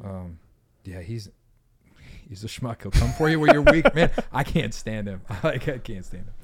Um, 0.04 0.38
yeah, 0.84 1.00
he's 1.00 1.28
he's 2.28 2.44
a 2.44 2.48
schmuck. 2.48 2.82
He'll 2.82 2.90
come 2.90 3.12
for 3.12 3.28
you 3.28 3.38
where 3.40 3.52
you're 3.52 3.62
weak, 3.62 3.94
man. 3.94 4.10
I 4.32 4.44
can't 4.44 4.72
stand 4.74 5.08
him. 5.08 5.22
Like 5.42 5.68
I 5.68 5.78
can't 5.78 6.04
stand 6.04 6.24
him. 6.24 6.34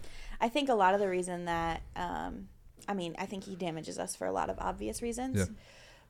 I 0.41 0.49
think 0.49 0.69
a 0.69 0.75
lot 0.75 0.95
of 0.95 1.01
the 1.01 1.09
reason 1.09 1.45
that, 1.47 1.83
um, 1.97 2.49
I 2.89 2.95
mean, 2.95 3.15
I 3.19 3.27
think 3.27 3.45
he 3.45 3.55
damages 3.57 3.99
us 3.99 4.17
for 4.17 4.27
a 4.27 4.33
lot 4.33 4.49
of 4.51 4.59
obvious 4.59 5.03
reasons. 5.03 5.39
Yeah. 5.39 5.45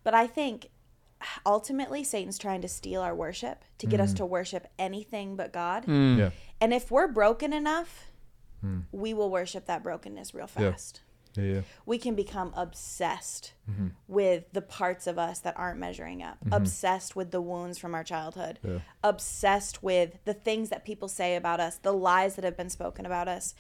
But 0.05 0.15
I 0.15 0.27
think 0.27 0.69
ultimately 1.45 2.05
Satan's 2.05 2.39
trying 2.39 2.63
to 2.63 2.69
steal 2.69 3.01
our 3.03 3.15
worship 3.15 3.65
to 3.79 3.87
get 3.87 4.01
us 4.01 4.15
to 4.15 4.25
worship 4.27 4.67
anything 4.79 5.37
but 5.37 5.53
God. 5.53 5.85
Mm. 5.87 6.19
Yeah, 6.19 6.31
And 6.61 6.73
if 6.73 6.91
we're 6.91 7.09
broken 7.09 7.53
enough, 7.53 8.07
we 8.93 9.15
will 9.15 9.31
worship 9.31 9.67
that 9.67 9.83
brokenness 9.83 10.35
real 10.35 10.47
fast. 10.47 11.01
yeah, 11.03 11.10
yeah. 11.35 11.61
We 11.87 11.99
can 11.99 12.15
become 12.15 12.53
obsessed 12.57 13.55
Mm-hmm. 13.71 13.89
with 14.09 14.45
the 14.53 14.63
parts 14.63 15.07
of 15.07 15.17
us 15.17 15.39
that 15.41 15.57
aren't 15.57 15.79
measuring 15.79 16.25
up, 16.25 16.39
obsessed 16.51 17.15
with 17.15 17.31
the 17.31 17.41
wounds 17.41 17.79
from 17.79 17.95
our 17.95 18.03
childhood, 18.03 18.59
Yeah. 18.65 18.81
obsessed 19.05 19.81
with 19.81 20.19
the 20.25 20.35
things 20.35 20.71
that 20.71 20.85
people 20.85 21.07
say 21.07 21.37
about 21.37 21.61
us, 21.61 21.77
the 21.77 21.93
lies 21.93 22.35
that 22.35 22.45
have 22.45 22.57
been 22.57 22.69
spoken 22.71 23.07
about 23.07 23.29
us. 23.29 23.55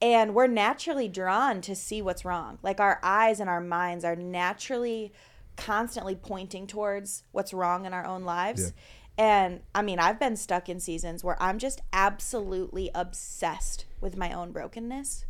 And 0.00 0.34
we're 0.36 0.46
naturally 0.46 1.08
drawn 1.08 1.60
to 1.62 1.74
see 1.74 2.00
what's 2.00 2.24
wrong. 2.24 2.58
Like 2.62 2.78
our 2.78 3.00
eyes 3.02 3.40
and 3.40 3.50
our 3.50 3.60
minds 3.60 4.04
are 4.04 4.14
naturally 4.14 5.12
constantly 5.56 6.14
pointing 6.14 6.66
towards 6.68 7.24
what's 7.32 7.52
wrong 7.52 7.86
in 7.86 7.92
our 7.92 8.04
own 8.06 8.22
lives. 8.22 8.72
And 9.18 9.60
I 9.74 9.80
mean, 9.82 9.98
I've 9.98 10.20
been 10.20 10.36
stuck 10.36 10.68
in 10.68 10.78
seasons 10.80 11.24
where 11.24 11.40
I'm 11.42 11.58
just 11.58 11.80
absolutely 11.92 12.90
obsessed 12.94 13.86
with 14.00 14.16
my 14.16 14.32
own 14.32 14.52
brokenness, 14.52 15.24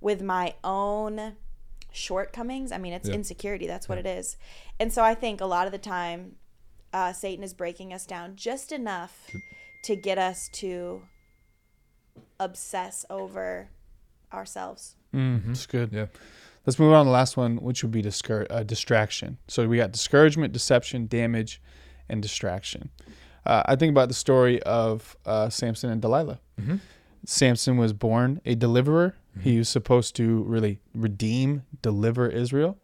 with 0.00 0.22
my 0.22 0.54
own 0.64 1.36
shortcomings. 1.92 2.72
I 2.72 2.78
mean, 2.78 2.92
it's 2.94 3.08
Yeah. 3.08 3.14
insecurity. 3.14 3.66
That's 3.66 3.88
what 3.88 3.98
it 3.98 4.06
is. 4.06 4.36
And 4.80 4.92
so 4.92 5.02
I 5.04 5.14
think 5.14 5.40
a 5.40 5.46
lot 5.46 5.66
of 5.66 5.72
the 5.72 5.78
time, 5.78 6.36
uh, 6.94 7.12
Satan 7.12 7.44
is 7.44 7.52
breaking 7.52 7.92
us 7.92 8.06
down 8.06 8.36
just 8.36 8.72
enough 8.72 9.30
to 9.84 9.96
get 9.96 10.16
us 10.18 10.48
to 10.54 11.02
obsess 12.40 13.04
over 13.10 13.68
ourselves. 14.32 14.96
Mm, 15.14 15.50
It's 15.50 15.66
good. 15.66 15.92
Yeah. 15.92 16.06
Let's 16.64 16.78
move 16.78 16.92
on 16.92 17.04
to 17.04 17.08
the 17.08 17.12
last 17.12 17.36
one, 17.36 17.58
which 17.58 17.82
would 17.82 17.92
be 17.92 18.02
discour- 18.02 18.46
uh, 18.50 18.62
distraction. 18.62 19.38
So 19.46 19.68
we 19.68 19.76
got 19.76 19.92
discouragement, 19.92 20.52
deception, 20.52 21.06
damage, 21.06 21.60
and 22.08 22.20
distraction. 22.20 22.90
Uh, 23.46 23.62
I 23.66 23.76
think 23.76 23.90
about 23.90 24.08
the 24.08 24.14
story 24.14 24.62
of 24.64 25.16
uh, 25.24 25.48
Samson 25.48 25.90
and 25.90 26.02
Delilah. 26.02 26.40
Mhm. 26.60 26.80
Samson 27.24 27.76
was 27.76 27.92
born 27.92 28.40
a 28.44 28.54
deliverer. 28.54 29.14
He 29.40 29.58
was 29.58 29.68
supposed 29.68 30.16
to 30.16 30.42
really 30.44 30.80
redeem, 30.94 31.62
deliver 31.82 32.26
Israel. 32.28 32.78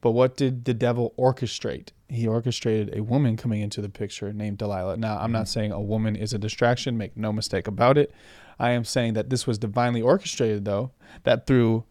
But 0.00 0.12
what 0.12 0.36
did 0.36 0.64
the 0.64 0.74
devil 0.74 1.12
orchestrate? 1.18 1.88
He 2.08 2.28
orchestrated 2.28 2.96
a 2.96 3.02
woman 3.02 3.36
coming 3.36 3.60
into 3.60 3.80
the 3.80 3.88
picture 3.88 4.32
named 4.32 4.58
Delilah. 4.58 4.98
Now, 4.98 5.18
I'm 5.18 5.32
not 5.32 5.48
saying 5.48 5.72
a 5.72 5.80
woman 5.80 6.14
is 6.14 6.32
a 6.32 6.38
distraction, 6.38 6.96
make 6.96 7.16
no 7.16 7.32
mistake 7.32 7.66
about 7.66 7.98
it. 7.98 8.12
I 8.58 8.70
am 8.70 8.84
saying 8.84 9.14
that 9.14 9.30
this 9.30 9.46
was 9.48 9.58
divinely 9.58 10.00
orchestrated, 10.00 10.64
though, 10.64 10.92
that 11.24 11.46
through 11.48 11.84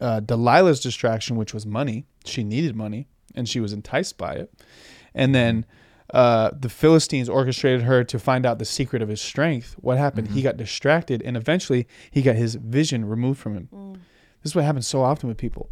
uh, 0.00 0.20
Delilah's 0.20 0.80
distraction, 0.80 1.36
which 1.36 1.52
was 1.52 1.66
money, 1.66 2.06
she 2.24 2.42
needed 2.42 2.74
money 2.74 3.06
and 3.34 3.46
she 3.48 3.60
was 3.60 3.72
enticed 3.74 4.16
by 4.16 4.34
it. 4.34 4.54
And 5.14 5.34
then 5.34 5.66
uh, 6.14 6.50
the 6.58 6.68
Philistines 6.68 7.28
orchestrated 7.28 7.82
her 7.82 8.04
to 8.04 8.18
find 8.18 8.46
out 8.46 8.58
the 8.58 8.64
secret 8.64 9.02
of 9.02 9.08
his 9.08 9.20
strength. 9.20 9.74
What 9.80 9.98
happened? 9.98 10.28
He 10.28 10.42
got 10.42 10.56
distracted 10.56 11.20
and 11.22 11.36
eventually 11.36 11.86
he 12.10 12.22
got 12.22 12.36
his 12.36 12.54
vision 12.54 13.04
removed 13.04 13.40
from 13.40 13.54
him. 13.54 13.68
This 14.42 14.50
is 14.52 14.54
what 14.54 14.64
happens 14.64 14.86
so 14.86 15.02
often 15.02 15.28
with 15.28 15.36
people. 15.38 15.70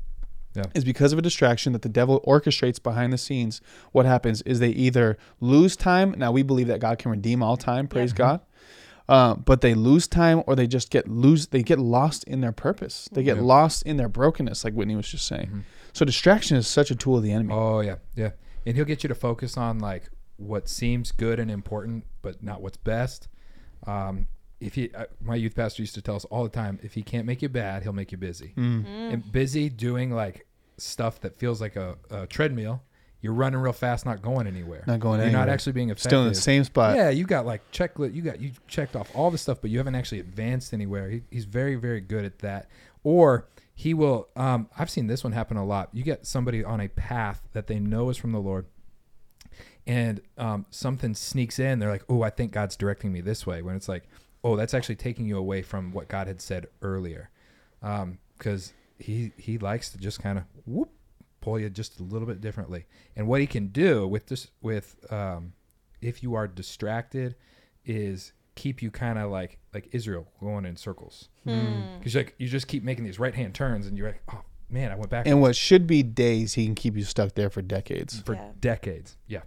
Yeah. 0.54 0.64
Is 0.74 0.84
because 0.84 1.12
of 1.12 1.18
a 1.18 1.22
distraction 1.22 1.72
that 1.72 1.82
the 1.82 1.88
devil 1.88 2.20
orchestrates 2.26 2.82
behind 2.82 3.12
the 3.12 3.18
scenes. 3.18 3.60
What 3.92 4.04
happens 4.04 4.42
is 4.42 4.58
they 4.58 4.70
either 4.70 5.16
lose 5.40 5.76
time. 5.76 6.14
Now 6.18 6.30
we 6.32 6.42
believe 6.42 6.66
that 6.66 6.80
God 6.80 6.98
can 6.98 7.10
redeem 7.10 7.42
all 7.42 7.56
time. 7.56 7.86
Praise 7.88 8.12
God. 8.12 8.40
Uh, 9.08 9.34
but 9.34 9.62
they 9.62 9.74
lose 9.74 10.06
time, 10.06 10.42
or 10.46 10.54
they 10.54 10.66
just 10.66 10.90
get 10.90 11.08
lose. 11.08 11.48
They 11.48 11.62
get 11.62 11.78
lost 11.78 12.22
in 12.24 12.40
their 12.40 12.52
purpose. 12.52 13.08
They 13.12 13.22
get 13.22 13.36
Yeah. 13.36 13.42
lost 13.42 13.82
in 13.84 13.96
their 13.96 14.08
brokenness, 14.08 14.62
like 14.64 14.74
Whitney 14.74 14.94
was 14.94 15.08
just 15.08 15.26
saying. 15.26 15.64
So 15.92 16.04
distraction 16.04 16.56
is 16.56 16.66
such 16.68 16.90
a 16.90 16.94
tool 16.94 17.16
of 17.16 17.22
the 17.22 17.32
enemy. 17.32 17.52
Oh 17.54 17.80
yeah, 17.80 17.96
yeah. 18.14 18.30
And 18.66 18.76
he'll 18.76 18.84
get 18.84 19.02
you 19.02 19.08
to 19.08 19.14
focus 19.14 19.56
on 19.56 19.78
like 19.80 20.08
what 20.36 20.68
seems 20.68 21.12
good 21.12 21.38
and 21.38 21.50
important, 21.50 22.04
but 22.22 22.42
not 22.42 22.62
what's 22.62 22.76
best. 22.76 23.28
Um, 23.86 24.26
if 24.60 24.74
he, 24.74 24.90
uh, 24.94 25.06
my 25.20 25.34
youth 25.34 25.54
pastor 25.56 25.82
used 25.82 25.94
to 25.96 26.02
tell 26.02 26.16
us 26.16 26.24
all 26.26 26.44
the 26.44 26.48
time, 26.48 26.78
if 26.82 26.94
he 26.94 27.02
can't 27.02 27.26
make 27.26 27.42
you 27.42 27.48
bad, 27.48 27.82
he'll 27.82 27.92
make 27.92 28.12
you 28.12 28.18
busy. 28.18 28.52
And 28.56 29.30
busy 29.32 29.68
doing 29.68 30.12
like 30.12 30.46
stuff 30.78 31.20
that 31.20 31.36
feels 31.36 31.60
like 31.60 31.76
a, 31.76 31.96
a 32.10 32.26
treadmill. 32.26 32.82
You're 33.20 33.34
running 33.34 33.60
real 33.60 33.72
fast, 33.72 34.04
not 34.04 34.20
going 34.20 34.48
anywhere. 34.48 34.82
Not 34.84 34.98
going 34.98 35.20
anywhere. 35.20 35.30
You're 35.30 35.46
not 35.46 35.48
actually 35.48 35.74
being 35.74 35.90
effective. 35.90 36.08
Still 36.10 36.22
in 36.22 36.28
the 36.28 36.34
same 36.34 36.64
spot. 36.64 36.96
Yeah, 36.96 37.10
you 37.10 37.24
got 37.24 37.46
like 37.46 37.70
checklist. 37.70 38.14
You 38.14 38.22
got 38.22 38.40
you 38.40 38.50
checked 38.66 38.96
off 38.96 39.14
all 39.14 39.30
the 39.30 39.38
stuff, 39.38 39.60
but 39.60 39.70
you 39.70 39.78
haven't 39.78 39.94
actually 39.94 40.18
advanced 40.18 40.74
anywhere. 40.74 41.08
He, 41.08 41.22
he's 41.30 41.44
very 41.44 41.76
very 41.76 42.00
good 42.00 42.24
at 42.24 42.40
that. 42.40 42.68
Or 43.04 43.46
he 43.74 43.94
will. 43.94 44.28
Um, 44.34 44.68
I've 44.76 44.90
seen 44.90 45.06
this 45.06 45.22
one 45.22 45.32
happen 45.32 45.56
a 45.56 45.64
lot. 45.64 45.90
You 45.92 46.02
get 46.02 46.26
somebody 46.26 46.64
on 46.64 46.80
a 46.80 46.88
path 46.88 47.42
that 47.52 47.68
they 47.68 47.78
know 47.78 48.10
is 48.10 48.16
from 48.16 48.32
the 48.32 48.40
Lord, 48.40 48.66
and 49.86 50.20
um, 50.38 50.66
something 50.70 51.14
sneaks 51.14 51.58
in. 51.58 51.78
They're 51.78 51.90
like, 51.90 52.04
"Oh, 52.08 52.22
I 52.22 52.30
think 52.30 52.52
God's 52.52 52.76
directing 52.76 53.12
me 53.12 53.20
this 53.20 53.46
way." 53.46 53.62
When 53.62 53.74
it's 53.76 53.88
like, 53.88 54.04
"Oh, 54.44 54.56
that's 54.56 54.74
actually 54.74 54.96
taking 54.96 55.26
you 55.26 55.36
away 55.36 55.62
from 55.62 55.92
what 55.92 56.08
God 56.08 56.26
had 56.26 56.40
said 56.40 56.66
earlier," 56.82 57.30
because 58.38 58.72
he 58.98 59.32
he 59.36 59.58
likes 59.58 59.90
to 59.90 59.98
just 59.98 60.20
kind 60.22 60.38
of 60.38 60.44
whoop 60.66 60.90
pull 61.40 61.58
you 61.58 61.68
just 61.68 61.98
a 61.98 62.02
little 62.04 62.26
bit 62.28 62.40
differently. 62.40 62.86
And 63.16 63.26
what 63.26 63.40
he 63.40 63.46
can 63.46 63.68
do 63.68 64.06
with 64.06 64.26
this 64.26 64.48
with 64.60 64.96
um, 65.10 65.52
if 66.00 66.22
you 66.22 66.34
are 66.34 66.46
distracted 66.46 67.34
is 67.84 68.32
keep 68.54 68.80
you 68.82 68.90
kind 68.90 69.18
of 69.18 69.30
like 69.30 69.58
like 69.74 69.88
Israel 69.92 70.28
going 70.40 70.64
in 70.66 70.76
circles 70.76 71.28
because 71.98 72.14
like 72.14 72.34
you 72.38 72.46
just 72.46 72.68
keep 72.68 72.84
making 72.84 73.04
these 73.04 73.18
right 73.18 73.34
hand 73.34 73.54
turns 73.54 73.86
and 73.86 73.96
you're 73.98 74.08
like 74.08 74.22
oh 74.30 74.42
man 74.68 74.92
I 74.92 74.94
went 74.94 75.10
back 75.10 75.26
And 75.26 75.40
what 75.40 75.56
should 75.56 75.86
be 75.86 76.02
days, 76.02 76.52
he 76.54 76.66
can 76.66 76.74
keep 76.74 76.94
you 76.96 77.02
stuck 77.04 77.34
there 77.34 77.50
for 77.50 77.62
decades. 77.62 78.20
for 78.20 78.34
Yeah. 78.34 78.50
decades 78.60 79.16
yeah 79.26 79.40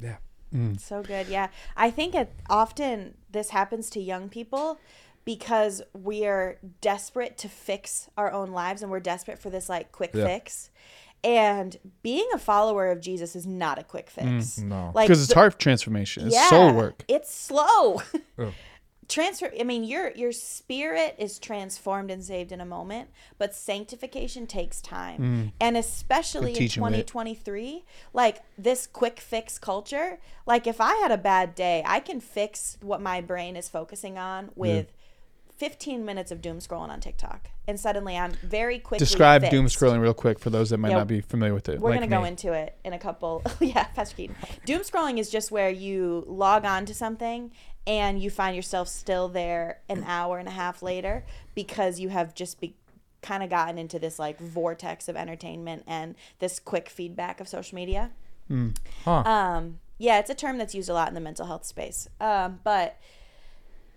yeah 0.00 0.16
mm. 0.54 0.78
So 0.80 1.02
good. 1.02 1.26
Yeah. 1.28 1.48
I 1.76 1.90
think 1.90 2.14
it 2.14 2.32
often 2.48 3.14
this 3.30 3.50
happens 3.50 3.90
to 3.90 4.00
young 4.00 4.28
people 4.28 4.78
because 5.24 5.82
we 5.92 6.24
are 6.26 6.58
desperate 6.80 7.36
to 7.38 7.48
fix 7.48 8.08
our 8.16 8.30
own 8.32 8.52
lives 8.52 8.80
and 8.82 8.90
we're 8.90 9.00
desperate 9.00 9.38
for 9.40 9.50
this 9.50 9.68
like 9.68 9.90
quick 9.92 10.10
Yeah. 10.14 10.26
fix. 10.26 10.70
And 11.24 11.76
being 12.02 12.28
a 12.34 12.38
follower 12.38 12.90
of 12.92 13.00
Jesus 13.00 13.34
is 13.34 13.46
not 13.46 13.78
a 13.78 13.82
quick 13.82 14.08
fix. 14.10 14.26
Mm. 14.60 14.64
no 14.64 14.92
Like 14.94 15.08
Because 15.08 15.20
it's 15.22 15.30
the- 15.30 15.34
heart 15.34 15.58
transformation. 15.58 16.28
It's 16.28 16.48
soul 16.48 16.72
work. 16.72 17.04
It's 17.08 17.34
slow. 17.34 18.02
Oh. 18.38 18.52
transfer 19.08 19.50
i 19.58 19.62
mean 19.62 19.84
your 19.84 20.10
your 20.16 20.32
spirit 20.32 21.14
is 21.18 21.38
transformed 21.38 22.10
and 22.10 22.24
saved 22.24 22.50
in 22.50 22.60
a 22.60 22.66
moment 22.66 23.08
but 23.38 23.54
sanctification 23.54 24.46
takes 24.46 24.80
time 24.80 25.52
and 25.60 25.76
especially 25.76 26.50
in 26.50 26.56
Mm. 26.56 26.58
teaching, 26.58 26.82
Whit. 26.82 27.06
2023 27.06 27.84
like 28.12 28.42
this 28.58 28.86
quick 28.86 29.20
fix 29.20 29.58
culture 29.58 30.18
like 30.46 30.66
if 30.66 30.80
i 30.80 30.94
had 30.96 31.12
a 31.12 31.18
bad 31.18 31.54
day 31.54 31.82
i 31.86 32.00
can 32.00 32.20
fix 32.20 32.78
what 32.80 33.00
my 33.00 33.20
brain 33.20 33.56
is 33.56 33.68
focusing 33.68 34.18
on 34.18 34.50
with 34.56 34.92
15 35.56 36.04
minutes 36.04 36.30
of 36.30 36.42
doom 36.42 36.58
scrolling 36.58 36.90
on 36.90 37.00
tiktok 37.00 37.48
and 37.66 37.78
suddenly 37.80 38.16
i'm 38.16 38.32
very 38.42 38.78
quickly 38.78 39.04
Describe 39.04 39.40
fixed. 39.42 39.52
doom 39.52 39.66
scrolling 39.66 40.00
real 40.00 40.12
quick 40.14 40.38
for 40.38 40.50
those 40.50 40.70
that 40.70 40.78
might 40.78 40.90
Yeah. 40.90 40.98
not 40.98 41.06
be 41.08 41.20
familiar 41.20 41.54
with 41.54 41.68
it. 41.68 41.80
We're 41.80 41.90
like 41.90 42.00
gonna 42.00 42.10
go 42.20 42.24
into 42.24 42.52
it 42.52 42.76
in 42.84 42.92
a 42.92 42.98
couple. 42.98 43.42
yeah, 43.60 43.84
Pastor 43.84 44.16
Keaton. 44.16 44.36
Doom 44.64 44.80
scrolling 44.82 45.18
is 45.18 45.30
just 45.30 45.50
where 45.50 45.70
you 45.70 46.24
log 46.26 46.64
on 46.64 46.84
to 46.86 46.94
something 46.94 47.50
and 47.86 48.20
you 48.20 48.30
find 48.30 48.54
yourself 48.56 48.88
still 48.88 49.28
there 49.28 49.80
an 49.88 50.04
hour 50.06 50.38
and 50.38 50.48
a 50.48 50.52
half 50.52 50.82
later 50.82 51.24
because 51.54 51.98
you 52.00 52.08
have 52.10 52.34
just 52.34 52.60
be 52.60 52.76
kind 53.22 53.42
of 53.42 53.50
gotten 53.50 53.78
into 53.78 53.98
this 53.98 54.18
like 54.18 54.38
vortex 54.38 55.08
of 55.08 55.16
entertainment 55.16 55.82
and 55.86 56.14
this 56.38 56.58
quick 56.58 56.88
feedback 56.88 57.40
of 57.40 57.48
social 57.48 57.74
media. 57.74 58.10
Huh. 59.04 59.10
Um, 59.24 59.78
yeah, 59.98 60.18
it's 60.18 60.30
a 60.30 60.34
term 60.34 60.58
that's 60.58 60.74
used 60.74 60.88
a 60.88 60.94
lot 60.94 61.08
in 61.08 61.14
the 61.14 61.20
mental 61.20 61.46
health 61.46 61.64
space. 61.64 62.08
Um, 62.20 62.60
but 62.62 62.96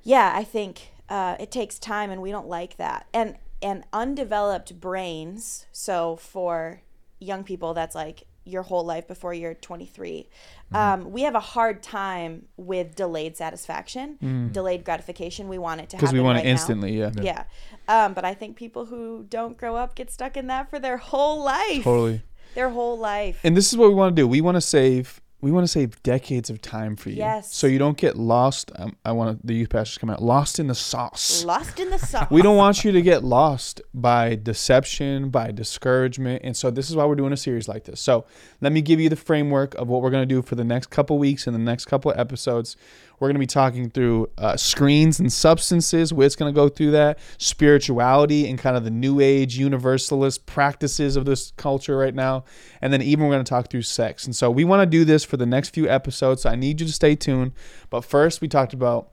yeah, 0.04 0.32
I 0.36 0.44
think 0.44 0.90
uh, 1.10 1.36
it 1.40 1.52
takes 1.52 1.80
time, 1.80 2.12
and 2.12 2.22
we 2.22 2.32
don't 2.32 2.48
like 2.48 2.78
that. 2.78 3.08
And 3.14 3.38
and 3.62 3.84
undeveloped 3.92 4.80
brains. 4.80 5.66
So 5.72 6.16
for 6.16 6.82
young 7.20 7.44
people, 7.44 7.74
that's 7.74 7.96
like 7.96 8.24
your 8.46 8.64
whole 8.64 8.86
life 8.86 9.08
before 9.08 9.34
you're 9.34 9.54
23. 9.54 10.30
Um, 10.72 11.12
we 11.12 11.24
have 11.24 11.36
a 11.36 11.40
hard 11.40 11.84
time 11.84 12.48
with 12.58 12.96
delayed 12.96 13.36
satisfaction, 13.38 14.50
delayed 14.52 14.84
gratification. 14.84 15.48
We 15.48 15.58
want 15.58 15.82
it 15.82 15.90
to 15.90 15.98
because 15.98 16.14
we 16.14 16.20
want 16.20 16.38
right 16.38 16.46
it 16.46 16.48
now. 16.48 16.52
instantly. 16.52 16.98
Yeah, 16.98 17.12
Yeah. 17.22 17.44
Um, 17.88 18.14
but 18.14 18.26
I 18.26 18.34
think 18.34 18.56
people 18.56 18.86
who 18.86 19.26
don't 19.30 19.58
grow 19.58 19.76
up 19.76 19.96
get 19.96 20.12
stuck 20.12 20.38
in 20.38 20.48
that 20.48 20.70
for 20.70 20.80
their 20.80 20.98
whole 20.98 21.44
life. 21.44 21.84
totally. 21.84 22.24
Their 22.56 22.70
whole 22.70 22.98
life. 22.98 23.40
And 23.44 23.56
this 23.56 23.72
is 23.72 23.78
what 23.78 23.90
we 23.90 23.96
want 23.96 24.16
to 24.16 24.22
do. 24.22 24.28
We 24.28 24.42
want 24.42 24.56
to 24.56 24.62
save. 24.62 25.22
We 25.42 25.52
want 25.52 25.64
to 25.64 25.68
save 25.70 26.02
decades 26.04 26.50
of 26.50 26.62
time 26.62 26.98
for 26.98 27.10
you. 27.10 27.18
Yes. 27.18 27.56
So 27.56 27.66
you 27.66 27.80
don't 27.80 27.98
get 27.98 28.18
lost. 28.18 28.72
Um, 28.76 28.98
I 29.06 29.14
want 29.14 29.46
the 29.46 29.54
youth 29.54 29.70
pastors 29.70 29.94
to 29.94 30.00
come 30.02 30.10
out 30.10 30.22
lost 30.22 30.60
in 30.60 30.68
the 30.68 30.76
sauce. 30.76 31.46
Lost 31.46 31.80
in 31.80 31.90
the 31.90 31.98
sauce. 31.98 32.30
We 32.30 32.42
don't 32.42 32.58
want 32.58 32.84
you 32.84 32.92
to 32.92 33.02
get 33.02 33.24
lost 33.24 33.82
by 33.94 34.36
deception, 34.36 35.30
by 35.30 35.52
discouragement. 35.52 36.42
And 36.44 36.58
so 36.58 36.70
this 36.70 36.90
is 36.90 36.96
why 36.96 37.06
we're 37.06 37.16
doing 37.16 37.32
a 37.32 37.38
series 37.38 37.70
like 37.70 37.86
this. 37.86 38.02
So 38.02 38.26
let 38.60 38.74
me 38.74 38.82
give 38.82 39.00
you 39.00 39.08
the 39.08 39.16
framework 39.16 39.76
of 39.76 39.88
what 39.88 40.02
we're 40.02 40.12
going 40.12 40.28
to 40.28 40.36
do 40.36 40.42
for 40.42 40.56
the 40.56 40.66
next 40.66 40.88
couple 40.88 41.18
weeks 41.18 41.48
and 41.48 41.56
the 41.56 41.60
next 41.60 41.86
couple 41.86 42.12
of 42.12 42.20
episodes. 42.20 42.76
We're 43.20 43.28
going 43.28 43.36
to 43.36 43.40
be 43.40 43.48
talking 43.48 43.90
through 43.90 44.30
uh, 44.38 44.56
screens 44.58 45.20
and 45.20 45.32
substances. 45.32 46.14
Whit's 46.14 46.36
going 46.36 46.54
to 46.54 46.56
go 46.56 46.70
through 46.70 46.92
that, 46.92 47.20
spirituality 47.38 48.50
and 48.50 48.58
kind 48.58 48.78
of 48.78 48.84
the 48.84 48.92
new 48.92 49.20
age 49.20 49.58
universalist 49.58 50.46
practices 50.46 51.16
of 51.16 51.26
this 51.26 51.52
culture 51.58 51.98
right 51.98 52.16
now. 52.16 52.46
And 52.82 52.94
then 52.94 53.02
even 53.02 53.26
we're 53.26 53.34
going 53.34 53.44
to 53.44 53.50
talk 53.50 53.70
through 53.70 53.82
sex. 53.84 54.26
And 54.26 54.36
so 54.36 54.50
we 54.50 54.64
want 54.64 54.82
to 54.82 54.86
do 54.86 55.04
this 55.04 55.24
for 55.24 55.38
the 55.38 55.46
next 55.46 55.70
few 55.70 55.90
episodes. 55.90 56.44
So 56.44 56.50
I 56.50 56.56
need 56.56 56.80
you 56.80 56.88
to 56.88 56.94
stay 56.94 57.16
tuned. 57.16 57.52
But 57.90 58.06
first, 58.06 58.42
we 58.42 58.48
talked 58.48 58.74
about 58.74 59.12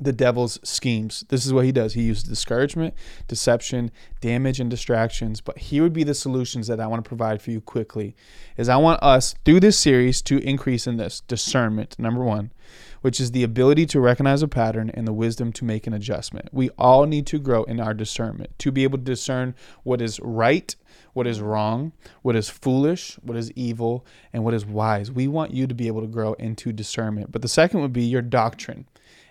the 0.00 0.12
devil's 0.12 0.58
schemes. 0.62 1.24
This 1.28 1.44
is 1.44 1.52
what 1.52 1.64
he 1.64 1.72
does. 1.72 1.94
He 1.94 2.02
uses 2.02 2.24
discouragement, 2.24 2.94
deception, 3.26 3.90
damage, 4.20 4.60
and 4.60 4.70
distractions. 4.70 5.40
But 5.40 5.58
here 5.58 5.82
would 5.82 5.92
be 5.92 6.04
the 6.04 6.14
solutions 6.14 6.66
that 6.68 6.80
I 6.80 6.86
want 6.86 7.04
to 7.04 7.08
provide 7.08 7.42
for 7.42 7.50
you 7.50 7.60
quickly. 7.60 8.14
Is 8.56 8.68
I 8.68 8.76
want 8.76 9.02
us 9.02 9.34
through 9.44 9.60
this 9.60 9.78
series 9.78 10.22
to 10.22 10.38
increase 10.38 10.86
in 10.86 10.96
this 10.96 11.20
discernment, 11.20 11.98
number 11.98 12.22
one, 12.22 12.52
which 13.00 13.20
is 13.20 13.30
the 13.30 13.42
ability 13.42 13.86
to 13.86 14.00
recognize 14.00 14.42
a 14.42 14.48
pattern 14.48 14.90
and 14.90 15.06
the 15.06 15.12
wisdom 15.12 15.52
to 15.52 15.64
make 15.64 15.86
an 15.86 15.92
adjustment. 15.92 16.48
We 16.52 16.70
all 16.70 17.06
need 17.06 17.26
to 17.28 17.38
grow 17.38 17.64
in 17.64 17.80
our 17.80 17.94
discernment 17.94 18.58
to 18.58 18.72
be 18.72 18.84
able 18.84 18.98
to 18.98 19.04
discern 19.04 19.54
what 19.82 20.00
is 20.00 20.20
right, 20.20 20.74
what 21.12 21.26
is 21.26 21.40
wrong, 21.40 21.92
what 22.22 22.36
is 22.36 22.48
foolish, 22.48 23.18
what 23.22 23.36
is 23.36 23.52
evil, 23.52 24.04
and 24.32 24.44
what 24.44 24.54
is 24.54 24.66
wise. 24.66 25.10
We 25.10 25.28
want 25.28 25.52
you 25.52 25.66
to 25.66 25.74
be 25.74 25.86
able 25.86 26.00
to 26.00 26.06
grow 26.06 26.34
into 26.34 26.72
discernment. 26.72 27.32
But 27.32 27.42
the 27.42 27.48
second 27.48 27.80
would 27.80 27.92
be 27.92 28.04
your 28.04 28.22
doctrine. 28.22 28.86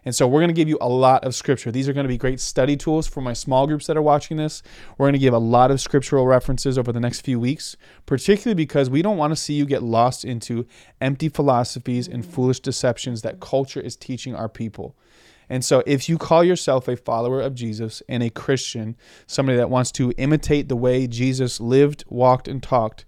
And 0.07 0.15
so 0.15 0.25
we're 0.25 0.39
going 0.39 0.47
to 0.47 0.53
give 0.53 0.69
you 0.69 0.77
a 0.79 0.87
lot 0.87 1.25
of 1.25 1.35
scripture. 1.35 1.69
These 1.69 1.89
are 1.89 1.91
going 1.91 2.05
to 2.05 2.07
be 2.07 2.17
great 2.17 2.39
study 2.39 2.77
tools 2.77 3.07
for 3.07 3.19
my 3.19 3.33
small 3.33 3.67
groups 3.67 3.87
that 3.87 3.97
are 3.97 4.01
watching 4.01 4.37
this. 4.37 4.63
We're 4.97 5.07
going 5.07 5.15
to 5.15 5.19
give 5.19 5.33
a 5.33 5.37
lot 5.37 5.69
of 5.69 5.81
scriptural 5.81 6.25
references 6.25 6.77
over 6.77 6.93
the 6.93 7.01
next 7.01 7.25
few 7.25 7.41
weeks, 7.41 7.75
particularly 8.05 8.55
because 8.55 8.89
we 8.89 9.01
don't 9.01 9.17
want 9.17 9.31
to 9.31 9.35
see 9.35 9.55
you 9.55 9.65
get 9.65 9.83
lost 9.83 10.23
into 10.23 10.65
empty 11.01 11.27
philosophies 11.27 12.07
and 12.07 12.25
foolish 12.25 12.61
deceptions 12.61 13.21
that 13.23 13.41
culture 13.41 13.81
is 13.81 13.97
teaching 13.97 14.33
our 14.33 14.47
people. 14.47 14.95
And 15.49 15.65
so, 15.65 15.83
if 15.85 16.07
you 16.07 16.17
call 16.17 16.41
yourself 16.41 16.87
a 16.87 16.95
follower 16.95 17.41
of 17.41 17.53
Jesus 17.53 18.01
and 18.07 18.23
a 18.23 18.29
Christian, 18.29 18.95
somebody 19.25 19.57
that 19.57 19.69
wants 19.69 19.91
to 19.93 20.13
imitate 20.17 20.69
the 20.69 20.77
way 20.77 21.07
Jesus 21.07 21.59
lived, 21.59 22.05
walked, 22.07 22.47
and 22.47 22.63
talked, 22.63 23.03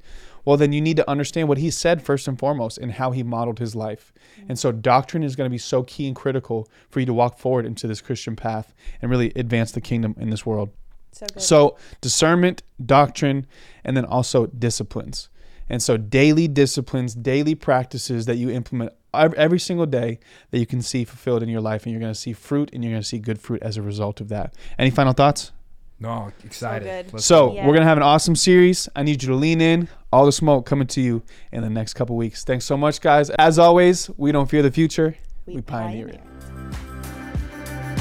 well, 0.49 0.57
then 0.57 0.73
you 0.73 0.81
need 0.81 0.97
to 0.97 1.07
understand 1.07 1.47
what 1.47 1.59
he 1.59 1.69
said 1.69 2.01
first 2.01 2.27
and 2.27 2.39
foremost 2.39 2.79
and 2.79 2.93
how 2.93 3.11
he 3.11 3.21
modeled 3.21 3.59
his 3.59 3.75
life. 3.75 4.11
And 4.47 4.57
so, 4.57 4.71
doctrine 4.71 5.21
is 5.21 5.35
going 5.35 5.45
to 5.45 5.51
be 5.51 5.59
so 5.59 5.83
key 5.83 6.07
and 6.07 6.15
critical 6.15 6.67
for 6.89 6.99
you 6.99 7.05
to 7.05 7.13
walk 7.13 7.37
forward 7.37 7.67
into 7.67 7.85
this 7.85 8.01
Christian 8.01 8.35
path 8.35 8.73
and 8.99 9.11
really 9.11 9.31
advance 9.35 9.73
the 9.73 9.79
kingdom 9.79 10.15
in 10.17 10.31
this 10.31 10.47
world. 10.47 10.71
So 11.11 11.27
good. 11.27 11.43
So, 11.43 11.77
discernment, 12.01 12.63
doctrine, 12.83 13.45
and 13.83 13.95
then 13.95 14.05
also 14.05 14.47
disciplines. 14.47 15.29
And 15.69 15.83
so, 15.83 15.97
daily 15.97 16.47
disciplines, 16.47 17.13
daily 17.13 17.53
practices 17.53 18.25
that 18.25 18.37
you 18.37 18.49
implement 18.49 18.93
every 19.13 19.59
single 19.59 19.85
day 19.85 20.17
that 20.49 20.57
you 20.57 20.65
can 20.65 20.81
see 20.81 21.03
fulfilled 21.03 21.43
in 21.43 21.49
your 21.49 21.61
life, 21.61 21.83
and 21.83 21.93
you're 21.93 22.01
going 22.01 22.11
to 22.11 22.19
see 22.19 22.33
fruit 22.33 22.71
and 22.73 22.83
you're 22.83 22.91
going 22.91 23.03
to 23.03 23.07
see 23.07 23.19
good 23.19 23.39
fruit 23.39 23.61
as 23.61 23.77
a 23.77 23.83
result 23.83 24.19
of 24.19 24.29
that. 24.29 24.55
Any 24.79 24.89
final 24.89 25.13
thoughts? 25.13 25.51
No, 25.99 26.31
excited. 26.45 27.11
good. 27.11 27.21
So, 27.21 27.53
Yeah. 27.53 27.61
we're 27.65 27.73
going 27.73 27.81
to 27.81 27.87
have 27.87 27.97
an 27.97 28.03
awesome 28.03 28.35
series. 28.35 28.87
I 28.95 29.03
need 29.03 29.21
you 29.21 29.29
to 29.29 29.35
lean 29.35 29.59
in. 29.59 29.89
All 30.13 30.25
the 30.25 30.31
smoke 30.31 30.65
coming 30.65 30.87
to 30.87 31.01
you 31.01 31.23
in 31.51 31.61
the 31.61 31.69
next 31.69 31.93
couple 31.93 32.15
weeks. 32.15 32.43
Thanks 32.43 32.65
so 32.65 32.77
much, 32.77 33.01
guys. 33.01 33.29
As 33.31 33.59
always, 33.59 34.09
we 34.17 34.31
don't 34.31 34.49
fear 34.49 34.61
the 34.61 34.71
future, 34.71 35.15
we, 35.45 35.61
pioneer 35.61 36.07
it. 36.07 36.21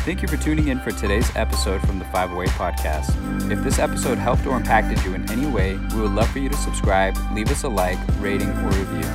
Thank 0.05 0.23
you 0.23 0.29
for 0.29 0.39
tuning 0.39 0.69
in 0.69 0.79
for 0.81 0.91
today's 0.93 1.29
episode 1.37 1.81
from 1.83 1.99
the 1.99 2.05
508 2.07 2.49
Podcast. 2.51 3.51
If 3.53 3.63
this 3.63 3.79
episode 3.79 4.17
helped 4.17 4.47
or 4.47 4.57
impacted 4.57 5.05
you 5.05 5.13
in 5.15 5.31
any 5.31 5.47
way, 5.47 5.77
we 5.95 6.01
would 6.01 6.13
love 6.13 6.31
for 6.31 6.39
you 6.39 6.49
to 6.49 6.57
subscribe, 6.57 7.15
leave 7.35 7.51
us 7.51 7.65
a 7.65 7.69
like, 7.69 7.99
rating, 8.21 8.49
or 8.49 8.69
review. 8.69 9.11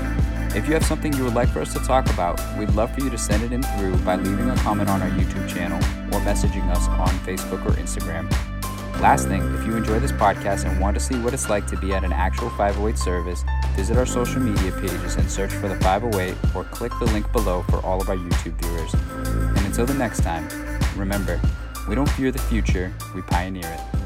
If 0.55 0.67
you 0.67 0.73
have 0.75 0.85
something 0.85 1.11
you 1.13 1.23
would 1.23 1.33
like 1.33 1.49
for 1.49 1.61
us 1.61 1.73
to 1.73 1.79
talk 1.79 2.07
about, 2.11 2.39
we'd 2.59 2.69
love 2.71 2.93
for 2.93 3.01
you 3.01 3.09
to 3.09 3.17
send 3.17 3.41
it 3.41 3.51
in 3.51 3.63
through 3.63 3.97
by 3.99 4.17
leaving 4.17 4.51
a 4.51 4.55
comment 4.57 4.87
on 4.89 5.01
our 5.01 5.09
YouTube 5.09 5.49
channel 5.49 5.77
or 6.13 6.19
messaging 6.21 6.69
us 6.69 6.87
on 6.89 7.09
Facebook 7.25 7.65
or 7.65 7.71
Instagram. 7.71 8.31
Last 9.01 9.27
thing, 9.27 9.41
if 9.55 9.65
you 9.65 9.75
enjoy 9.75 9.99
this 9.99 10.11
podcast 10.11 10.69
and 10.69 10.79
want 10.79 10.95
to 10.95 10.99
see 10.99 11.15
what 11.19 11.33
it's 11.33 11.49
like 11.49 11.67
to 11.67 11.77
be 11.77 11.93
at 11.93 12.03
an 12.03 12.13
actual 12.13 12.49
508 12.51 12.97
service, 12.97 13.43
visit 13.75 13.97
our 13.97 14.05
social 14.05 14.41
media 14.41 14.71
pages 14.71 15.15
and 15.15 15.29
search 15.29 15.51
for 15.51 15.67
the 15.67 15.75
508 15.81 16.35
or 16.55 16.63
click 16.65 16.91
the 16.99 17.05
link 17.05 17.29
below 17.31 17.63
for 17.63 17.77
all 17.85 18.01
of 18.01 18.09
our 18.09 18.15
YouTube 18.15 18.59
viewers. 18.61 18.93
And 18.93 19.65
until 19.65 19.85
the 19.85 19.93
next 19.93 20.21
time, 20.21 20.47
remember, 20.95 21.41
we 21.89 21.95
don't 21.95 22.09
fear 22.11 22.31
the 22.31 22.39
future, 22.39 22.93
we 23.13 23.21
pioneer 23.23 23.67
it. 23.67 24.02